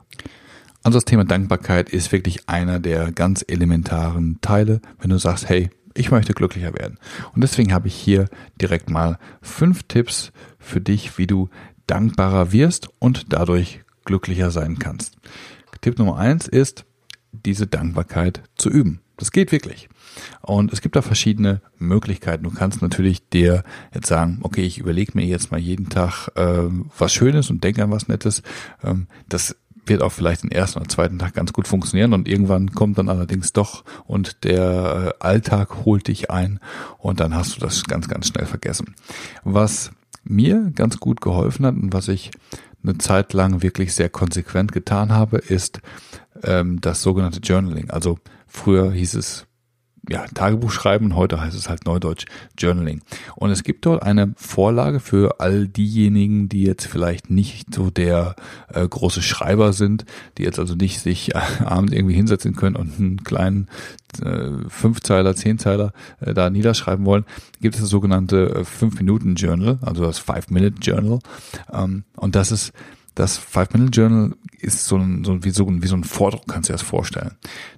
Also 0.83 0.97
das 0.97 1.05
Thema 1.05 1.25
Dankbarkeit 1.25 1.91
ist 1.91 2.11
wirklich 2.13 2.49
einer 2.49 2.81
der 2.81 3.13
ganz 3.13 3.45
elementaren 3.47 4.41
Teile, 4.41 4.81
wenn 5.01 5.11
du 5.11 5.19
sagst, 5.19 5.49
hey, 5.49 5.71
ich 5.95 6.11
möchte 6.11 6.33
glücklicher 6.33 6.75
werden. 6.75 6.99
Und 7.35 7.43
deswegen 7.43 7.73
habe 7.73 7.89
ich 7.89 7.95
hier 7.95 8.29
direkt 8.61 8.91
mal 8.91 9.19
fünf 9.43 9.83
Tipps 9.85 10.33
für 10.59 10.81
dich, 10.81 11.19
wie 11.19 11.27
du 11.27 11.51
dankbarer 11.87 12.53
wirst 12.53 12.89
und 12.99 13.33
dadurch 13.33 13.81
glücklicher 14.05 14.51
sein 14.51 14.79
kannst. 14.79 15.17
Tipp 15.81 15.99
Nummer 15.99 16.17
eins 16.17 16.49
ist, 16.49 16.85
diese 17.33 17.67
Dankbarkeit 17.67 18.43
zu 18.57 18.71
üben. 18.71 19.01
Das 19.17 19.33
geht 19.33 19.53
wirklich. 19.53 19.89
Und 20.41 20.73
es 20.73 20.81
gibt 20.81 20.97
da 20.97 21.03
verschiedene 21.03 21.61
Möglichkeiten. 21.79 22.45
Du 22.45 22.51
kannst 22.51 22.83
natürlich 22.83 23.29
dir 23.29 23.63
jetzt 23.95 24.07
sagen, 24.07 24.39
okay, 24.43 24.63
ich 24.63 24.79
überlege 24.79 25.13
mir 25.15 25.25
jetzt 25.25 25.51
mal 25.51 25.61
jeden 25.61 25.89
Tag 25.89 26.29
äh, 26.35 26.65
was 26.99 27.13
Schönes 27.13 27.51
und 27.51 27.63
denke 27.65 27.83
an 27.83 27.91
was 27.91 28.09
Nettes. 28.09 28.43
Ähm, 28.83 29.07
das 29.29 29.57
wird 29.87 30.03
auch 30.03 30.13
vielleicht 30.13 30.45
den 30.45 30.53
ersten 30.53 30.81
oder 30.81 30.89
zweiten 30.89 31.19
Tag 31.19 31.35
ganz 31.35 31.53
gut 31.53 31.67
funktionieren 31.67 32.13
und 32.13 32.29
irgendwann 32.29 32.73
kommt 32.73 32.99
dann 32.99 33.09
allerdings 33.09 33.53
doch 33.53 33.85
und 34.07 34.45
der 34.45 35.15
äh, 35.21 35.25
Alltag 35.25 35.85
holt 35.85 36.09
dich 36.09 36.31
ein 36.31 36.61
und 36.99 37.21
dann 37.21 37.35
hast 37.35 37.57
du 37.57 37.61
das 37.61 37.85
ganz, 37.85 38.09
ganz 38.09 38.29
schnell 38.29 38.47
vergessen. 38.47 38.95
Was 39.45 39.91
mir 40.25 40.71
ganz 40.75 40.99
gut 40.99 41.21
geholfen 41.21 41.67
hat 41.67 41.75
und 41.75 41.93
was 41.93 42.09
ich 42.09 42.31
eine 42.85 42.99
Zeit 42.99 43.33
lang 43.33 43.63
wirklich 43.63 43.95
sehr 43.95 44.09
konsequent 44.09 44.73
getan 44.73 45.13
habe, 45.13 45.39
ist 45.39 45.81
ähm, 46.43 46.81
das 46.81 47.03
sogenannte 47.03 47.41
Journaling. 47.41 47.91
Also 47.91 48.19
früher 48.47 48.93
hieß 48.93 49.15
es 49.15 49.47
ja, 50.09 50.25
Tagebuch 50.35 50.71
schreiben 50.71 51.15
heute 51.15 51.41
heißt 51.41 51.57
es 51.57 51.69
halt 51.69 51.87
Neudeutsch 51.87 52.27
Journaling. 52.59 53.03
Und 53.37 53.51
es 53.51 53.63
gibt 53.63 53.87
dort 53.87 54.03
eine 54.03 54.35
Vorlage 54.37 54.99
für 54.99 55.41
all 55.41 55.69
diejenigen, 55.69 56.49
die 56.49 56.65
jetzt 56.65 56.87
vielleicht 56.87 57.31
nicht 57.31 57.73
so 57.73 57.91
der 57.91 58.35
äh, 58.73 58.87
große 58.87 59.23
Schreiber 59.23 59.73
sind, 59.73 60.05
die 60.39 60.43
jetzt 60.43 60.59
also 60.59 60.75
nicht 60.75 61.01
sich 61.01 61.35
äh, 61.35 61.41
abends 61.65 61.93
irgendwie 61.93 62.15
hinsetzen 62.15 62.57
können 62.57 62.75
und 62.75 62.99
einen 62.99 63.23
kleinen 63.23 63.69
äh, 64.21 64.51
Fünfzeiler, 64.69 65.37
Zehnzeiler 65.37 65.93
äh, 66.21 66.35
da 66.35 66.51
niederschreiben 66.51 67.05
wollen, 67.05 67.25
gibt 67.61 67.77
es 67.77 67.81
das 67.83 67.91
sogenannte 67.91 68.63
5-Minuten-Journal, 68.63 69.79
äh, 69.83 69.87
also 69.87 70.05
das 70.05 70.19
Five-Minute-Journal. 70.19 71.21
Ähm, 71.73 72.05
und 72.17 72.35
das 72.35 72.51
ist 72.51 72.73
das 73.15 73.37
Five-Minute-Journal 73.39 74.35
ist 74.59 74.87
so 74.87 74.97
ein, 74.97 75.25
so, 75.25 75.45
wie, 75.45 75.51
so, 75.51 75.67
wie 75.69 75.87
so 75.87 75.97
ein 75.97 76.05
Vordruck, 76.05 76.49
kannst 76.49 76.69
du 76.69 76.73
dir 76.73 76.79
das 76.79 76.87
vorstellen. 76.87 77.33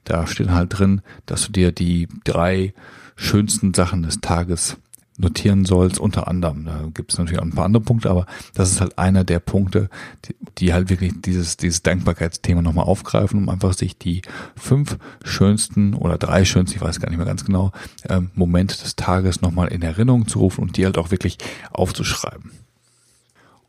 Da 0.05 0.27
steht 0.27 0.51
halt 0.51 0.79
drin, 0.79 1.03
dass 1.27 1.47
du 1.47 1.53
dir 1.53 1.73
die 1.73 2.09
drei 2.25 2.75
schönsten 3.17 3.75
Sachen 3.75 4.03
des 4.03 4.21
Tages 4.21 4.77
notieren 5.17 5.65
sollst, 5.65 6.01
unter 6.01 6.27
anderem. 6.27 6.65
Da 6.65 6.89
gibt 6.93 7.13
es 7.13 7.19
natürlich 7.19 7.39
auch 7.39 7.45
ein 7.45 7.53
paar 7.53 7.65
andere 7.65 7.83
Punkte, 7.83 8.11
aber 8.11 8.27
das 8.55 8.73
ist 8.73 8.81
halt 8.81 8.99
einer 8.99 9.23
der 9.23 9.39
Punkte, 9.39 9.89
die, 10.25 10.35
die 10.59 10.73
halt 10.73 10.91
wirklich 10.91 11.13
dieses, 11.25 11.57
dieses 11.57 11.83
Dankbarkeitsthema 11.83 12.63
nochmal 12.63 12.87
aufgreifen, 12.87 13.39
um 13.39 13.49
einfach 13.49 13.75
sich 13.75 13.97
die 13.97 14.23
fünf 14.57 14.99
schönsten 15.23 15.95
oder 15.95 16.19
drei 16.19 16.45
schönsten, 16.45 16.77
ich 16.77 16.83
weiß 16.83 17.01
gar 17.01 17.11
nicht 17.11 17.19
mehr 17.19 17.27
ganz 17.27 17.45
genau, 17.45 17.71
ähm, 18.09 18.31
Momente 18.35 18.77
des 18.77 18.97
Tages 18.97 19.41
nochmal 19.41 19.69
in 19.69 19.83
Erinnerung 19.83 20.27
zu 20.27 20.41
rufen 20.41 20.63
und 20.63 20.77
die 20.77 20.85
halt 20.85 20.99
auch 20.99 21.13
wirklich 21.13 21.39
aufzuschreiben. 21.71 22.51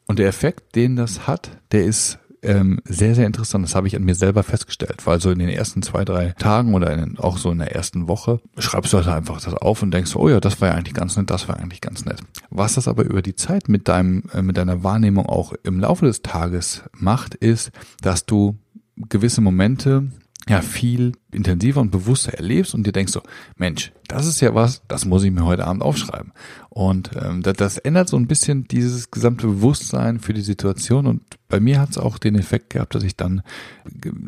Und 0.08 0.20
der 0.20 0.28
Effekt, 0.28 0.76
den 0.76 0.96
das 0.96 1.28
hat, 1.28 1.52
der 1.72 1.86
ist 1.86 2.20
ähm, 2.46 2.80
sehr, 2.86 3.16
sehr 3.16 3.26
interessant. 3.26 3.66
Das 3.66 3.76
habe 3.76 3.88
ich 3.88 3.96
an 3.96 4.04
mir 4.04 4.16
selber 4.16 4.44
festgestellt, 4.44 5.06
weil 5.06 5.20
so 5.20 5.32
in 5.32 5.40
den 5.40 5.50
ersten 5.50 5.82
zwei, 5.82 6.06
drei 6.06 6.34
Tagen 6.38 6.74
oder 6.74 6.94
in, 6.94 7.18
auch 7.18 7.38
so 7.38 7.52
in 7.52 7.58
der 7.58 7.76
ersten 7.76 8.08
Woche 8.08 8.40
schreibst 8.58 8.94
du 8.94 8.98
halt 8.98 9.08
einfach 9.08 9.42
das 9.42 9.54
auf 9.56 9.82
und 9.82 9.92
denkst, 9.92 10.16
oh 10.16 10.30
ja, 10.30 10.40
das 10.40 10.62
war 10.62 10.70
ja 10.70 10.76
eigentlich 10.76 10.94
ganz 10.94 11.18
nett, 11.18 11.30
das 11.30 11.48
war 11.48 11.58
eigentlich 11.58 11.82
ganz 11.82 12.06
nett. 12.06 12.20
Was 12.50 12.76
das 12.76 12.88
aber 12.88 13.04
über 13.04 13.22
die 13.22 13.36
Zeit 13.36 13.68
mit 13.68 13.88
deinem, 13.88 14.24
äh, 14.34 14.42
mit 14.42 14.58
deiner 14.58 14.84
Wahrnehmung 14.84 15.26
auch 15.26 15.54
im 15.64 15.80
Laufe 15.80 16.06
des 16.06 16.22
Tages 16.22 16.84
macht, 16.94 17.34
ist, 17.36 17.72
dass 18.02 18.26
du 18.26 18.58
gewisse 18.96 19.42
Momente 19.42 20.12
ja 20.48 20.62
viel 20.62 21.14
intensiver 21.32 21.82
und 21.82 21.92
bewusster 21.92 22.34
erlebst 22.34 22.75
und 22.75 22.86
dir 22.86 22.92
denkst 22.92 23.14
so, 23.14 23.22
Mensch, 23.58 23.92
das 24.08 24.28
ist 24.28 24.42
ja 24.42 24.54
was, 24.54 24.84
das 24.88 25.06
muss 25.06 25.24
ich 25.24 25.32
mir 25.32 25.46
heute 25.46 25.66
Abend 25.66 25.82
aufschreiben. 25.82 26.34
Und 26.70 27.12
ähm, 27.20 27.42
das, 27.42 27.58
das 27.58 27.78
ändert 27.78 28.10
so 28.10 28.18
ein 28.18 28.28
bisschen 28.28 28.68
dieses 28.68 29.10
gesamte 29.10 29.48
Bewusstsein 29.48 30.20
für 30.20 30.34
die 30.34 30.42
Situation 30.42 31.08
und 31.08 31.22
bei 31.48 31.60
mir 31.60 31.80
hat 31.80 31.92
es 31.92 31.98
auch 31.98 32.18
den 32.18 32.36
Effekt 32.36 32.72
gehabt, 32.72 32.94
dass 32.94 33.04
ich 33.04 33.16
dann 33.16 33.42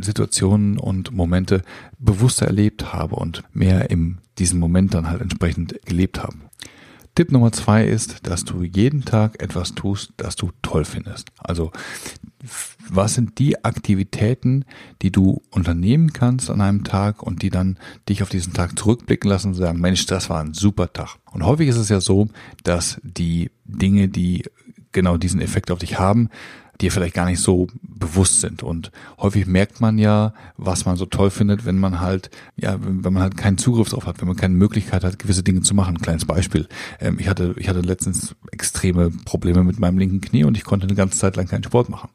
Situationen 0.01 0.77
und 0.79 1.11
Momente 1.11 1.61
bewusster 1.99 2.47
erlebt 2.47 2.93
habe 2.93 3.15
und 3.15 3.43
mehr 3.53 3.89
in 3.91 4.17
diesem 4.39 4.59
Moment 4.59 4.93
dann 4.93 5.09
halt 5.09 5.21
entsprechend 5.21 5.79
gelebt 5.85 6.23
habe. 6.23 6.35
Tipp 7.17 7.31
Nummer 7.31 7.51
zwei 7.51 7.83
ist, 7.83 8.27
dass 8.27 8.45
du 8.45 8.61
jeden 8.61 9.03
Tag 9.03 9.41
etwas 9.41 9.73
tust, 9.73 10.13
das 10.17 10.35
du 10.35 10.51
toll 10.61 10.85
findest. 10.85 11.31
Also 11.39 11.71
was 12.91 13.15
sind 13.15 13.39
die 13.39 13.65
Aktivitäten, 13.65 14.65
die 15.01 15.11
du 15.11 15.41
unternehmen 15.49 16.13
kannst 16.13 16.51
an 16.51 16.61
einem 16.61 16.83
Tag 16.83 17.23
und 17.23 17.41
die 17.41 17.49
dann 17.49 17.79
dich 18.07 18.21
auf 18.21 18.29
diesen 18.29 18.53
Tag 18.53 18.77
zurückblicken 18.77 19.27
lassen 19.27 19.47
und 19.47 19.53
sagen, 19.55 19.81
Mensch, 19.81 20.05
das 20.05 20.29
war 20.29 20.41
ein 20.41 20.53
super 20.53 20.93
Tag. 20.93 21.17
Und 21.31 21.43
häufig 21.43 21.67
ist 21.69 21.77
es 21.77 21.89
ja 21.89 22.01
so, 22.01 22.27
dass 22.63 23.01
die 23.01 23.49
Dinge, 23.65 24.09
die 24.09 24.43
genau 24.91 25.17
diesen 25.17 25.41
Effekt 25.41 25.71
auf 25.71 25.79
dich 25.79 25.97
haben, 25.97 26.29
dir 26.81 26.91
vielleicht 26.91 27.13
gar 27.13 27.25
nicht 27.25 27.39
so 27.39 27.67
bewusst 27.81 28.41
sind. 28.41 28.63
Und 28.63 28.91
häufig 29.19 29.47
merkt 29.47 29.81
man 29.81 29.97
ja, 29.97 30.33
was 30.57 30.85
man 30.85 30.95
so 30.95 31.05
toll 31.05 31.29
findet, 31.29 31.65
wenn 31.65 31.79
man 31.79 31.99
halt, 31.99 32.29
ja, 32.55 32.77
wenn 32.79 33.13
man 33.13 33.23
halt 33.23 33.37
keinen 33.37 33.57
Zugriff 33.57 33.89
drauf 33.89 34.05
hat, 34.05 34.21
wenn 34.21 34.27
man 34.27 34.37
keine 34.37 34.53
Möglichkeit 34.53 35.03
hat, 35.03 35.19
gewisse 35.19 35.43
Dinge 35.43 35.61
zu 35.61 35.73
machen. 35.73 35.95
Ein 35.95 36.01
kleines 36.01 36.25
Beispiel. 36.25 36.67
Ähm, 36.99 37.17
ich 37.19 37.27
hatte, 37.27 37.55
ich 37.57 37.69
hatte 37.69 37.81
letztens 37.81 38.35
extreme 38.51 39.11
Probleme 39.25 39.63
mit 39.63 39.79
meinem 39.79 39.97
linken 39.97 40.21
Knie 40.21 40.43
und 40.43 40.57
ich 40.57 40.63
konnte 40.63 40.85
eine 40.85 40.95
ganze 40.95 41.17
Zeit 41.17 41.35
lang 41.35 41.47
keinen 41.47 41.63
Sport 41.63 41.89
machen. 41.89 42.09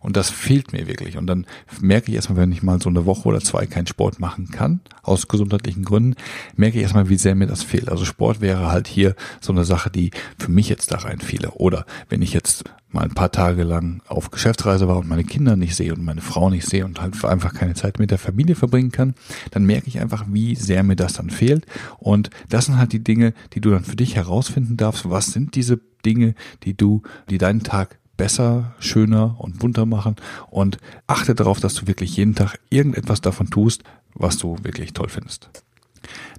Und 0.00 0.16
das 0.16 0.30
fehlt 0.30 0.72
mir 0.72 0.86
wirklich. 0.86 1.16
Und 1.16 1.26
dann 1.26 1.46
merke 1.80 2.10
ich 2.10 2.14
erstmal, 2.14 2.38
wenn 2.38 2.52
ich 2.52 2.62
mal 2.62 2.80
so 2.80 2.88
eine 2.88 3.06
Woche 3.06 3.28
oder 3.28 3.40
zwei 3.40 3.66
keinen 3.66 3.86
Sport 3.86 4.20
machen 4.20 4.50
kann, 4.50 4.80
aus 5.02 5.28
gesundheitlichen 5.28 5.84
Gründen, 5.84 6.14
merke 6.56 6.76
ich 6.76 6.82
erstmal, 6.82 7.08
wie 7.08 7.16
sehr 7.16 7.34
mir 7.34 7.46
das 7.46 7.62
fehlt. 7.62 7.88
Also 7.88 8.04
Sport 8.04 8.40
wäre 8.40 8.70
halt 8.70 8.86
hier 8.86 9.14
so 9.40 9.52
eine 9.52 9.64
Sache, 9.64 9.90
die 9.90 10.10
für 10.38 10.50
mich 10.50 10.68
jetzt 10.68 10.92
da 10.92 10.98
reinfiele. 10.98 11.50
Oder 11.52 11.86
wenn 12.08 12.22
ich 12.22 12.32
jetzt 12.32 12.64
mal 12.96 13.04
ein 13.04 13.14
paar 13.14 13.30
Tage 13.30 13.62
lang 13.62 14.00
auf 14.08 14.30
Geschäftsreise 14.30 14.88
war 14.88 14.96
und 14.96 15.08
meine 15.08 15.24
Kinder 15.24 15.54
nicht 15.54 15.76
sehe 15.76 15.92
und 15.94 16.02
meine 16.02 16.22
Frau 16.22 16.48
nicht 16.48 16.66
sehe 16.66 16.84
und 16.84 17.00
halt 17.00 17.22
einfach 17.24 17.52
keine 17.52 17.74
Zeit 17.74 17.98
mit 17.98 18.10
der 18.10 18.18
Familie 18.18 18.54
verbringen 18.54 18.90
kann, 18.90 19.14
dann 19.50 19.64
merke 19.64 19.88
ich 19.88 20.00
einfach, 20.00 20.24
wie 20.28 20.54
sehr 20.54 20.82
mir 20.82 20.96
das 20.96 21.12
dann 21.12 21.28
fehlt. 21.28 21.66
Und 21.98 22.30
das 22.48 22.66
sind 22.66 22.78
halt 22.78 22.92
die 22.92 23.04
Dinge, 23.04 23.34
die 23.52 23.60
du 23.60 23.70
dann 23.70 23.84
für 23.84 23.96
dich 23.96 24.16
herausfinden 24.16 24.78
darfst. 24.78 25.08
Was 25.10 25.26
sind 25.26 25.54
diese 25.56 25.78
Dinge, 26.06 26.34
die 26.62 26.74
du, 26.74 27.02
die 27.28 27.36
deinen 27.36 27.62
Tag 27.62 27.98
besser, 28.16 28.74
schöner 28.78 29.36
und 29.38 29.58
bunter 29.58 29.84
machen 29.84 30.16
und 30.50 30.78
achte 31.06 31.34
darauf, 31.34 31.60
dass 31.60 31.74
du 31.74 31.86
wirklich 31.86 32.16
jeden 32.16 32.34
Tag 32.34 32.58
irgendetwas 32.70 33.20
davon 33.20 33.50
tust, 33.50 33.82
was 34.14 34.38
du 34.38 34.56
wirklich 34.62 34.94
toll 34.94 35.10
findest. 35.10 35.50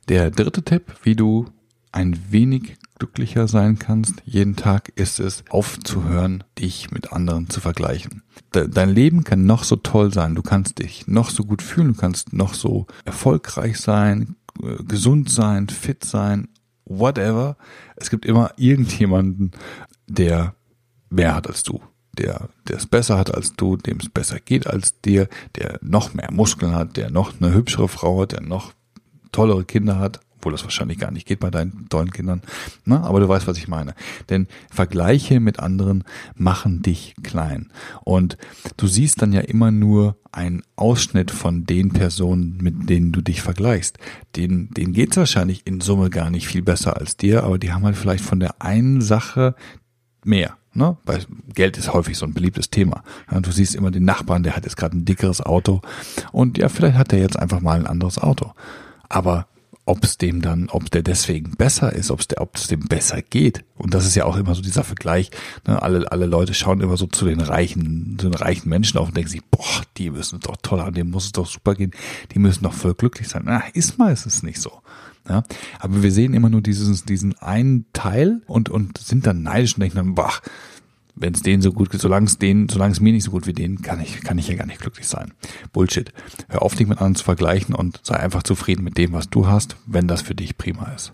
Der 0.10 0.32
dritte 0.32 0.64
Tipp, 0.64 0.96
wie 1.04 1.16
du 1.16 1.46
ein 1.98 2.16
wenig 2.30 2.78
glücklicher 3.00 3.48
sein 3.48 3.80
kannst, 3.80 4.22
jeden 4.24 4.56
Tag 4.56 4.90
ist 4.96 5.20
es 5.20 5.44
aufzuhören, 5.50 6.44
dich 6.60 6.92
mit 6.92 7.12
anderen 7.12 7.50
zu 7.50 7.60
vergleichen. 7.60 8.22
Dein 8.52 8.90
Leben 8.90 9.24
kann 9.24 9.48
noch 9.48 9.64
so 9.64 9.78
toll 9.78 10.14
sein, 10.14 10.36
du 10.36 10.44
kannst 10.44 10.78
dich 10.78 11.08
noch 11.08 11.32
so 11.32 11.44
gut 11.44 11.64
fühlen, 11.64 11.94
du 11.94 12.00
kannst 12.00 12.34
noch 12.34 12.54
so 12.54 12.86
erfolgreich 13.04 13.80
sein, 13.80 14.36
äh, 14.62 14.84
gesund 14.84 15.32
sein, 15.32 15.70
fit 15.70 16.06
sein, 16.06 16.50
whatever. 16.86 17.58
Es 17.96 18.12
gibt 18.12 18.28
immer 18.28 18.52
irgendjemanden, 18.58 19.52
der 20.06 20.54
mehr 21.10 21.34
hat 21.34 21.48
als 21.48 21.64
du, 21.64 21.82
der, 22.16 22.50
der 22.68 22.78
es 22.78 22.86
besser 22.86 23.18
hat 23.18 23.34
als 23.34 23.54
du, 23.54 23.76
dem 23.76 23.98
es 24.00 24.10
besser 24.10 24.40
geht 24.40 24.68
als 24.68 25.02
dir, 25.02 25.28
der 25.56 25.80
noch 25.82 26.14
mehr 26.14 26.30
Muskeln 26.32 26.76
hat, 26.76 26.96
der 26.96 27.10
noch 27.10 27.42
eine 27.42 27.56
hübschere 27.56 27.88
Frau 27.88 28.22
hat, 28.22 28.34
der 28.34 28.42
noch 28.42 28.74
tollere 29.32 29.66
Kinder 29.66 29.98
hat, 29.98 30.20
obwohl 30.38 30.52
das 30.52 30.64
wahrscheinlich 30.64 31.00
gar 31.00 31.12
nicht 31.12 31.28
geht 31.28 31.40
bei 31.40 31.50
deinen 31.50 31.90
tollen 31.90 32.12
Kindern. 32.12 32.42
Na, 32.86 33.02
aber 33.04 33.20
du 33.20 33.28
weißt, 33.28 33.48
was 33.48 33.58
ich 33.58 33.68
meine. 33.68 33.94
Denn 34.30 34.48
Vergleiche 34.70 35.40
mit 35.40 35.60
anderen 35.60 36.04
machen 36.36 36.82
dich 36.82 37.16
klein. 37.24 37.72
Und 38.04 38.38
du 38.78 38.88
siehst 38.88 39.22
dann 39.22 39.34
ja 39.34 39.42
immer 39.42 39.72
nur 39.72 40.16
einen 40.32 40.62
Ausschnitt 40.76 41.32
von 41.32 41.66
den 41.66 41.90
Personen, 41.90 42.58
mit 42.62 42.90
denen 42.90 43.12
du 43.12 43.22
dich 43.22 43.42
vergleichst. 43.42 43.98
Den, 44.36 44.70
denen 44.70 44.94
geht's 44.94 45.18
wahrscheinlich 45.18 45.66
in 45.66 45.82
Summe 45.82 46.10
gar 46.10 46.30
nicht 46.30 46.48
viel 46.48 46.62
besser 46.62 46.98
als 46.98 47.18
dir, 47.18 47.44
aber 47.44 47.58
die 47.58 47.74
haben 47.74 47.86
halt 47.86 47.98
vielleicht 47.98 48.24
von 48.24 48.40
der 48.40 48.62
einen 48.62 49.02
Sache 49.02 49.56
mehr. 50.24 50.58
Ne? 50.74 50.96
Weil 51.06 51.26
Geld 51.56 51.78
ist 51.80 51.92
häufig 51.92 52.18
so 52.18 52.28
ein 52.28 52.36
beliebtes 52.36 52.70
Thema. 52.70 53.04
Ja, 53.32 53.40
du 53.40 53.52
siehst 53.52 53.74
immer 53.74 53.90
den 53.90 54.06
Nachbarn, 54.06 54.44
der 54.44 54.56
hat 54.56 54.66
jetzt 54.66 54.78
gerade 54.78 54.96
ein 54.96 55.06
dickeres 55.06 55.42
Auto 55.42 55.82
und 56.32 56.60
ja, 56.60 56.70
vielleicht 56.70 56.98
hat 56.98 57.12
er 57.12 57.20
jetzt 57.20 57.40
einfach 57.40 57.62
mal 57.62 57.80
ein 57.80 57.88
anderes 57.88 58.20
Auto. 58.20 58.54
Aber 59.10 59.48
ob 59.88 60.04
es 60.04 60.18
dem 60.18 60.42
dann, 60.42 60.70
ob 60.70 60.92
der 60.92 61.02
deswegen 61.02 61.52
besser 61.52 61.94
ist, 61.94 62.12
ob 62.12 62.20
es 62.20 62.28
der, 62.28 62.42
ob 62.42 62.56
dem 62.68 62.82
besser 62.82 63.22
geht. 63.22 63.64
Und 63.78 63.94
das 63.94 64.06
ist 64.06 64.16
ja 64.16 64.26
auch 64.26 64.36
immer 64.36 64.54
so 64.54 64.62
dieser 64.62 64.84
Vergleich. 64.84 65.32
Ne? 65.66 65.82
Alle, 65.82 66.12
alle 66.12 66.26
Leute 66.26 66.54
schauen 66.54 66.82
immer 66.82 66.98
so 66.98 67.08
zu 67.08 67.26
den 67.26 67.40
reichen, 67.40 68.18
zu 68.20 68.30
den 68.30 68.36
reichen 68.36 68.70
Menschen 68.70 68.98
auf 68.98 69.08
und 69.08 69.18
denken 69.18 69.32
sich, 69.32 69.44
boah, 69.46 69.84
die 69.98 70.10
müssen 70.10 70.40
doch 70.42 70.58
toll 70.62 70.82
haben, 70.82 70.94
dem 70.94 71.10
muss 71.10 71.26
es 71.26 71.32
doch 71.32 71.48
super 71.48 71.76
gehen, 71.76 71.92
die 72.34 72.40
müssen 72.40 72.64
doch 72.64 72.74
voll 72.74 72.94
glücklich 72.94 73.30
sein. 73.30 73.44
Na, 73.46 73.64
ist 73.74 73.98
meistens 73.98 74.44
nicht 74.44 74.62
so. 74.62 74.72
Ja, 75.30 75.44
aber 75.80 76.04
wir 76.04 76.12
sehen 76.12 76.34
immer 76.34 76.50
nur 76.50 76.62
dieses, 76.62 77.04
diesen 77.04 77.38
einen 77.40 77.86
Teil 77.92 78.42
und, 78.48 78.70
und 78.70 78.98
sind 78.98 79.28
dann 79.28 79.44
neidisch 79.44 79.74
und 79.76 79.82
denken 79.82 79.98
dann, 79.98 80.16
boah, 80.16 80.32
wenn 81.20 81.34
es 81.34 81.42
denen 81.42 81.62
so 81.62 81.72
gut 81.72 81.90
geht, 81.90 82.02
solange 82.02 82.28
es 82.28 82.38
denen, 82.38 82.70
solange 82.70 82.92
es 82.92 83.00
mir 83.00 83.14
nicht 83.14 83.24
so 83.24 83.32
gut 83.32 83.48
wie 83.48 83.54
denen, 83.54 83.82
kann 83.82 84.00
ich, 84.00 84.22
kann 84.22 84.38
ich 84.38 84.48
ja 84.48 84.56
gar 84.56 84.66
nicht 84.66 84.82
glücklich 84.82 85.08
sein. 85.08 85.34
Bullshit. 85.74 86.14
Hör 86.50 86.62
auf, 86.62 86.76
dich 86.76 86.88
mit 86.88 87.00
anderen 87.00 87.16
zu 87.16 87.24
vergleichen 87.24 87.76
und 87.76 88.00
sei 88.04 88.18
einfach 88.18 88.44
zufrieden 88.44 88.84
mit 88.84 88.98
dem, 88.98 89.14
was 89.14 89.30
du 89.30 89.48
hast, 89.48 89.78
wenn 89.86 90.08
das 90.08 90.22
für 90.22 90.36
dich 90.36 90.58
prima 90.58 90.92
ist. 90.94 91.14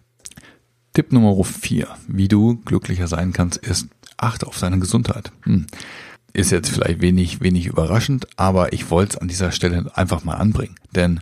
Tipp 0.93 1.11
Nummer 1.11 1.41
vier, 1.43 1.87
wie 2.07 2.27
du 2.27 2.57
glücklicher 2.57 3.07
sein 3.07 3.33
kannst, 3.33 3.57
ist, 3.57 3.87
achte 4.17 4.45
auf 4.45 4.59
deine 4.59 4.79
Gesundheit. 4.79 5.31
Hm. 5.43 5.65
Ist 6.33 6.51
jetzt 6.51 6.69
vielleicht 6.69 7.01
wenig, 7.01 7.41
wenig 7.41 7.67
überraschend, 7.67 8.27
aber 8.37 8.73
ich 8.73 8.89
wollte 8.89 9.17
es 9.17 9.21
an 9.21 9.27
dieser 9.27 9.51
Stelle 9.51 9.91
einfach 9.95 10.23
mal 10.23 10.35
anbringen. 10.35 10.75
Denn 10.95 11.19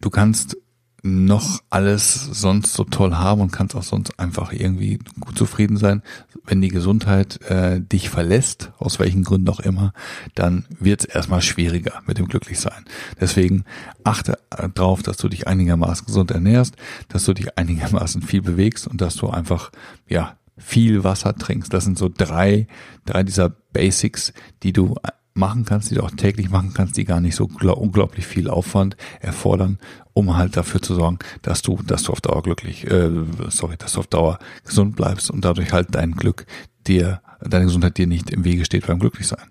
du 0.00 0.10
kannst 0.10 0.56
noch 1.02 1.60
alles 1.68 2.14
sonst 2.14 2.74
so 2.74 2.84
toll 2.84 3.14
haben 3.14 3.40
und 3.40 3.50
kannst 3.50 3.74
auch 3.74 3.82
sonst 3.82 4.18
einfach 4.20 4.52
irgendwie 4.52 5.00
gut 5.18 5.36
zufrieden 5.36 5.76
sein. 5.76 6.02
Wenn 6.44 6.60
die 6.60 6.68
Gesundheit 6.68 7.40
äh, 7.48 7.80
dich 7.80 8.10
verlässt, 8.10 8.72
aus 8.78 8.98
welchen 8.98 9.22
Gründen 9.22 9.48
auch 9.48 9.60
immer, 9.60 9.92
dann 10.34 10.64
wird 10.78 11.00
es 11.00 11.14
erstmal 11.14 11.40
schwieriger 11.40 12.02
mit 12.06 12.18
dem 12.18 12.26
Glücklichsein. 12.26 12.84
Deswegen 13.20 13.64
achte 14.02 14.38
darauf, 14.74 15.02
dass 15.02 15.16
du 15.16 15.28
dich 15.28 15.46
einigermaßen 15.46 16.06
gesund 16.06 16.30
ernährst, 16.30 16.74
dass 17.08 17.24
du 17.24 17.32
dich 17.32 17.56
einigermaßen 17.58 18.22
viel 18.22 18.42
bewegst 18.42 18.86
und 18.86 19.00
dass 19.00 19.16
du 19.16 19.30
einfach 19.30 19.70
ja 20.08 20.36
viel 20.58 21.04
Wasser 21.04 21.34
trinkst. 21.34 21.72
Das 21.72 21.84
sind 21.84 21.98
so 21.98 22.08
drei, 22.08 22.66
drei 23.04 23.22
dieser 23.22 23.48
Basics, 23.48 24.32
die 24.62 24.72
du 24.72 24.96
machen 25.34 25.64
kannst, 25.64 25.90
die 25.90 25.94
du 25.94 26.02
auch 26.02 26.10
täglich 26.10 26.50
machen 26.50 26.72
kannst, 26.74 26.96
die 26.96 27.04
gar 27.04 27.20
nicht 27.20 27.34
so 27.34 27.44
unglaublich 27.46 28.26
viel 28.26 28.48
Aufwand 28.48 28.96
erfordern, 29.20 29.78
um 30.12 30.36
halt 30.36 30.56
dafür 30.56 30.82
zu 30.82 30.94
sorgen, 30.94 31.18
dass 31.42 31.62
du, 31.62 31.78
dass 31.86 32.02
du 32.02 32.12
auf 32.12 32.20
Dauer 32.20 32.42
glücklich, 32.42 32.90
äh, 32.90 33.10
sorry, 33.48 33.76
dass 33.78 33.94
du 33.94 34.00
auf 34.00 34.06
Dauer 34.06 34.38
gesund 34.64 34.96
bleibst 34.96 35.30
und 35.30 35.44
dadurch 35.44 35.72
halt 35.72 35.88
dein 35.92 36.12
Glück 36.12 36.46
dir, 36.86 37.22
deine 37.40 37.64
Gesundheit 37.64 37.96
dir 37.96 38.06
nicht 38.06 38.30
im 38.30 38.44
Wege 38.44 38.64
steht 38.64 38.86
beim 38.86 38.98
Glücklichsein. 38.98 39.46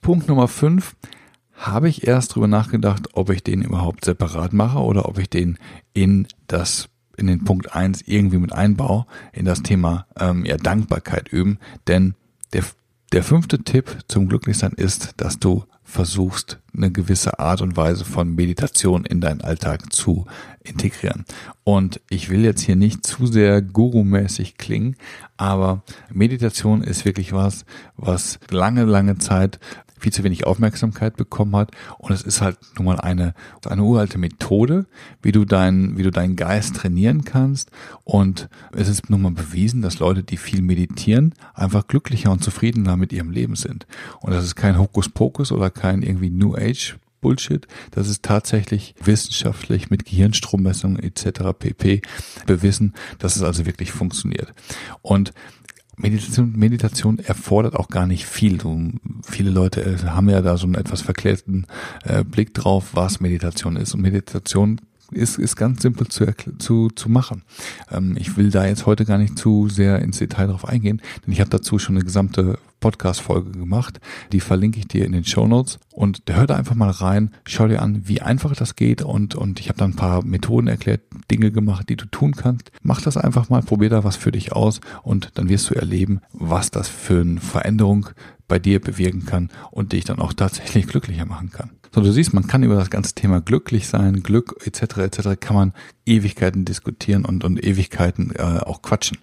Punkt 0.00 0.28
Nummer 0.28 0.48
fünf 0.48 0.96
habe 1.52 1.88
ich 1.88 2.06
erst 2.06 2.34
drüber 2.34 2.48
nachgedacht, 2.48 3.08
ob 3.12 3.30
ich 3.30 3.44
den 3.44 3.62
überhaupt 3.62 4.04
separat 4.04 4.52
mache 4.52 4.78
oder 4.78 5.06
ob 5.06 5.18
ich 5.18 5.28
den 5.28 5.58
in 5.92 6.26
das 6.46 6.88
in 7.16 7.26
den 7.26 7.44
Punkt 7.44 7.74
eins 7.76 8.02
irgendwie 8.06 8.38
mit 8.38 8.52
einbaue, 8.52 9.04
in 9.32 9.44
das 9.44 9.62
Thema 9.62 10.06
ähm, 10.18 10.46
ja, 10.46 10.56
Dankbarkeit 10.56 11.28
üben. 11.28 11.58
Denn 11.86 12.14
der, 12.54 12.64
der 13.12 13.22
fünfte 13.22 13.58
Tipp 13.64 13.98
zum 14.08 14.28
Glücklichsein 14.28 14.72
ist, 14.72 15.14
dass 15.16 15.38
du 15.38 15.64
versuchst, 15.82 16.60
eine 16.74 16.92
gewisse 16.92 17.40
Art 17.40 17.60
und 17.62 17.76
Weise 17.76 18.04
von 18.04 18.34
Meditation 18.34 19.04
in 19.04 19.20
deinen 19.20 19.40
Alltag 19.40 19.92
zu 19.92 20.26
integrieren. 20.62 21.24
Und 21.64 22.00
ich 22.08 22.30
will 22.30 22.44
jetzt 22.44 22.62
hier 22.62 22.76
nicht 22.76 23.04
zu 23.04 23.26
sehr 23.26 23.60
gurumäßig 23.60 24.56
klingen, 24.56 24.96
aber 25.36 25.82
Meditation 26.12 26.82
ist 26.82 27.04
wirklich 27.04 27.32
was, 27.32 27.64
was 27.96 28.38
lange, 28.50 28.84
lange 28.84 29.18
Zeit 29.18 29.58
viel 30.00 30.12
zu 30.12 30.24
wenig 30.24 30.46
Aufmerksamkeit 30.46 31.16
bekommen 31.16 31.54
hat. 31.56 31.70
Und 31.98 32.12
es 32.12 32.22
ist 32.22 32.40
halt 32.40 32.58
nun 32.76 32.86
mal 32.86 33.00
eine, 33.00 33.34
eine 33.66 33.82
uralte 33.82 34.18
Methode, 34.18 34.86
wie 35.22 35.32
du 35.32 35.44
deinen, 35.44 35.98
wie 35.98 36.02
du 36.02 36.10
deinen 36.10 36.36
Geist 36.36 36.76
trainieren 36.76 37.24
kannst. 37.24 37.70
Und 38.04 38.48
es 38.72 38.88
ist 38.88 39.10
nun 39.10 39.22
mal 39.22 39.32
bewiesen, 39.32 39.82
dass 39.82 39.98
Leute, 39.98 40.22
die 40.22 40.36
viel 40.36 40.62
meditieren, 40.62 41.34
einfach 41.54 41.86
glücklicher 41.86 42.32
und 42.32 42.42
zufriedener 42.42 42.96
mit 42.96 43.12
ihrem 43.12 43.30
Leben 43.30 43.56
sind. 43.56 43.86
Und 44.20 44.32
das 44.32 44.44
ist 44.44 44.56
kein 44.56 44.78
Hokuspokus 44.78 45.52
oder 45.52 45.70
kein 45.70 46.02
irgendwie 46.02 46.30
New 46.30 46.54
Age 46.56 46.96
Bullshit. 47.20 47.66
Das 47.90 48.08
ist 48.08 48.22
tatsächlich 48.22 48.94
wissenschaftlich 49.02 49.90
mit 49.90 50.04
Gehirnstrommessungen 50.04 51.02
etc. 51.02 51.52
pp. 51.58 52.02
bewiesen, 52.46 52.94
dass 53.18 53.36
es 53.36 53.42
also 53.42 53.66
wirklich 53.66 53.92
funktioniert. 53.92 54.52
Und 55.02 55.32
Meditation, 55.96 56.52
Meditation 56.56 57.18
erfordert 57.18 57.76
auch 57.76 57.88
gar 57.88 58.06
nicht 58.06 58.26
viel. 58.26 58.60
So, 58.60 58.80
viele 59.22 59.50
Leute 59.50 59.82
äh, 59.82 59.98
haben 60.08 60.28
ja 60.28 60.40
da 60.40 60.56
so 60.56 60.66
einen 60.66 60.74
etwas 60.74 61.02
verklärten 61.02 61.66
äh, 62.04 62.24
Blick 62.24 62.54
drauf, 62.54 62.90
was 62.92 63.20
Meditation 63.20 63.76
ist. 63.76 63.94
Und 63.94 64.00
Meditation 64.00 64.80
ist, 65.12 65.38
ist 65.38 65.56
ganz 65.56 65.82
simpel 65.82 66.08
zu, 66.08 66.26
zu, 66.58 66.88
zu 66.90 67.08
machen. 67.08 67.42
Ähm, 67.90 68.16
ich 68.18 68.36
will 68.36 68.50
da 68.50 68.66
jetzt 68.66 68.86
heute 68.86 69.04
gar 69.04 69.18
nicht 69.18 69.38
zu 69.38 69.68
sehr 69.68 70.00
ins 70.00 70.18
Detail 70.18 70.48
drauf 70.48 70.66
eingehen, 70.66 71.00
denn 71.24 71.32
ich 71.32 71.40
habe 71.40 71.50
dazu 71.50 71.78
schon 71.78 71.96
eine 71.96 72.04
gesamte 72.04 72.58
Podcast-Folge 72.80 73.52
gemacht. 73.52 74.00
Die 74.32 74.40
verlinke 74.40 74.78
ich 74.78 74.88
dir 74.88 75.04
in 75.04 75.12
den 75.12 75.24
Show 75.24 75.46
Notes. 75.46 75.78
Und 75.92 76.22
hör 76.28 76.46
da 76.46 76.56
einfach 76.56 76.74
mal 76.74 76.90
rein, 76.90 77.30
schau 77.46 77.68
dir 77.68 77.82
an, 77.82 78.08
wie 78.08 78.22
einfach 78.22 78.56
das 78.56 78.74
geht. 78.74 79.02
Und, 79.02 79.34
und 79.34 79.60
ich 79.60 79.68
habe 79.68 79.78
da 79.78 79.84
ein 79.84 79.96
paar 79.96 80.24
Methoden 80.24 80.66
erklärt, 80.66 81.02
Dinge 81.30 81.52
gemacht, 81.52 81.88
die 81.88 81.96
du 81.96 82.06
tun 82.06 82.32
kannst. 82.32 82.72
Mach 82.82 83.02
das 83.02 83.16
einfach 83.16 83.50
mal, 83.50 83.62
probier 83.62 83.90
da 83.90 84.02
was 84.02 84.16
für 84.16 84.32
dich 84.32 84.52
aus 84.52 84.80
und 85.02 85.30
dann 85.34 85.48
wirst 85.48 85.70
du 85.70 85.74
erleben, 85.74 86.20
was 86.32 86.70
das 86.70 86.88
für 86.88 87.20
eine 87.20 87.40
Veränderung 87.40 88.08
bei 88.48 88.58
dir 88.58 88.80
bewirken 88.80 89.26
kann 89.26 89.50
und 89.70 89.92
dich 89.92 90.04
dann 90.04 90.18
auch 90.18 90.32
tatsächlich 90.32 90.86
glücklicher 90.86 91.26
machen 91.26 91.50
kann. 91.50 91.70
So, 91.92 92.00
du 92.02 92.12
siehst, 92.12 92.32
man 92.32 92.46
kann 92.46 92.62
über 92.62 92.76
das 92.76 92.88
ganze 92.88 93.14
Thema 93.14 93.40
glücklich 93.40 93.88
sein, 93.88 94.22
Glück 94.22 94.64
etc. 94.64 94.98
etc. 94.98 95.28
kann 95.40 95.56
man 95.56 95.72
Ewigkeiten 96.06 96.64
diskutieren 96.64 97.24
und, 97.24 97.42
und 97.42 97.62
Ewigkeiten 97.64 98.32
äh, 98.36 98.42
auch 98.42 98.82
quatschen. 98.82 99.18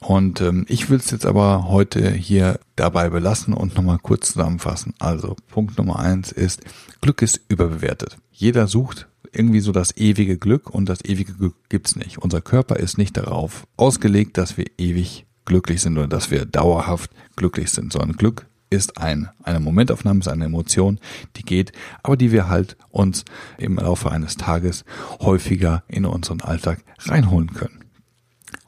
Und 0.00 0.40
ähm, 0.40 0.66
ich 0.68 0.90
will 0.90 0.98
es 0.98 1.12
jetzt 1.12 1.26
aber 1.26 1.68
heute 1.68 2.10
hier 2.10 2.58
dabei 2.74 3.10
belassen 3.10 3.54
und 3.54 3.76
nochmal 3.76 3.98
kurz 4.02 4.32
zusammenfassen. 4.32 4.94
Also 4.98 5.36
Punkt 5.46 5.78
Nummer 5.78 6.00
eins 6.00 6.32
ist, 6.32 6.62
Glück 7.00 7.22
ist 7.22 7.40
überbewertet. 7.48 8.18
Jeder 8.32 8.66
sucht 8.66 9.06
irgendwie 9.32 9.60
so 9.60 9.70
das 9.70 9.96
ewige 9.96 10.38
Glück 10.38 10.70
und 10.70 10.88
das 10.88 11.04
ewige 11.04 11.34
Glück 11.34 11.54
gibt's 11.68 11.94
nicht. 11.94 12.18
Unser 12.18 12.40
Körper 12.40 12.76
ist 12.76 12.98
nicht 12.98 13.16
darauf 13.16 13.64
ausgelegt, 13.76 14.38
dass 14.38 14.56
wir 14.56 14.66
ewig 14.76 15.24
glücklich 15.44 15.80
sind 15.80 15.96
oder 15.96 16.08
dass 16.08 16.32
wir 16.32 16.46
dauerhaft 16.46 17.12
glücklich 17.36 17.70
sind, 17.70 17.92
sondern 17.92 18.16
Glück 18.16 18.47
ist 18.70 18.98
ein, 18.98 19.28
eine 19.42 19.60
Momentaufnahme, 19.60 20.20
ist 20.20 20.28
eine 20.28 20.44
Emotion, 20.44 20.98
die 21.36 21.42
geht, 21.42 21.72
aber 22.02 22.16
die 22.16 22.32
wir 22.32 22.48
halt 22.48 22.76
uns 22.90 23.24
im 23.56 23.76
Laufe 23.76 24.10
eines 24.10 24.36
Tages 24.36 24.84
häufiger 25.20 25.82
in 25.88 26.04
unseren 26.04 26.40
Alltag 26.40 26.82
reinholen 27.00 27.52
können. 27.54 27.84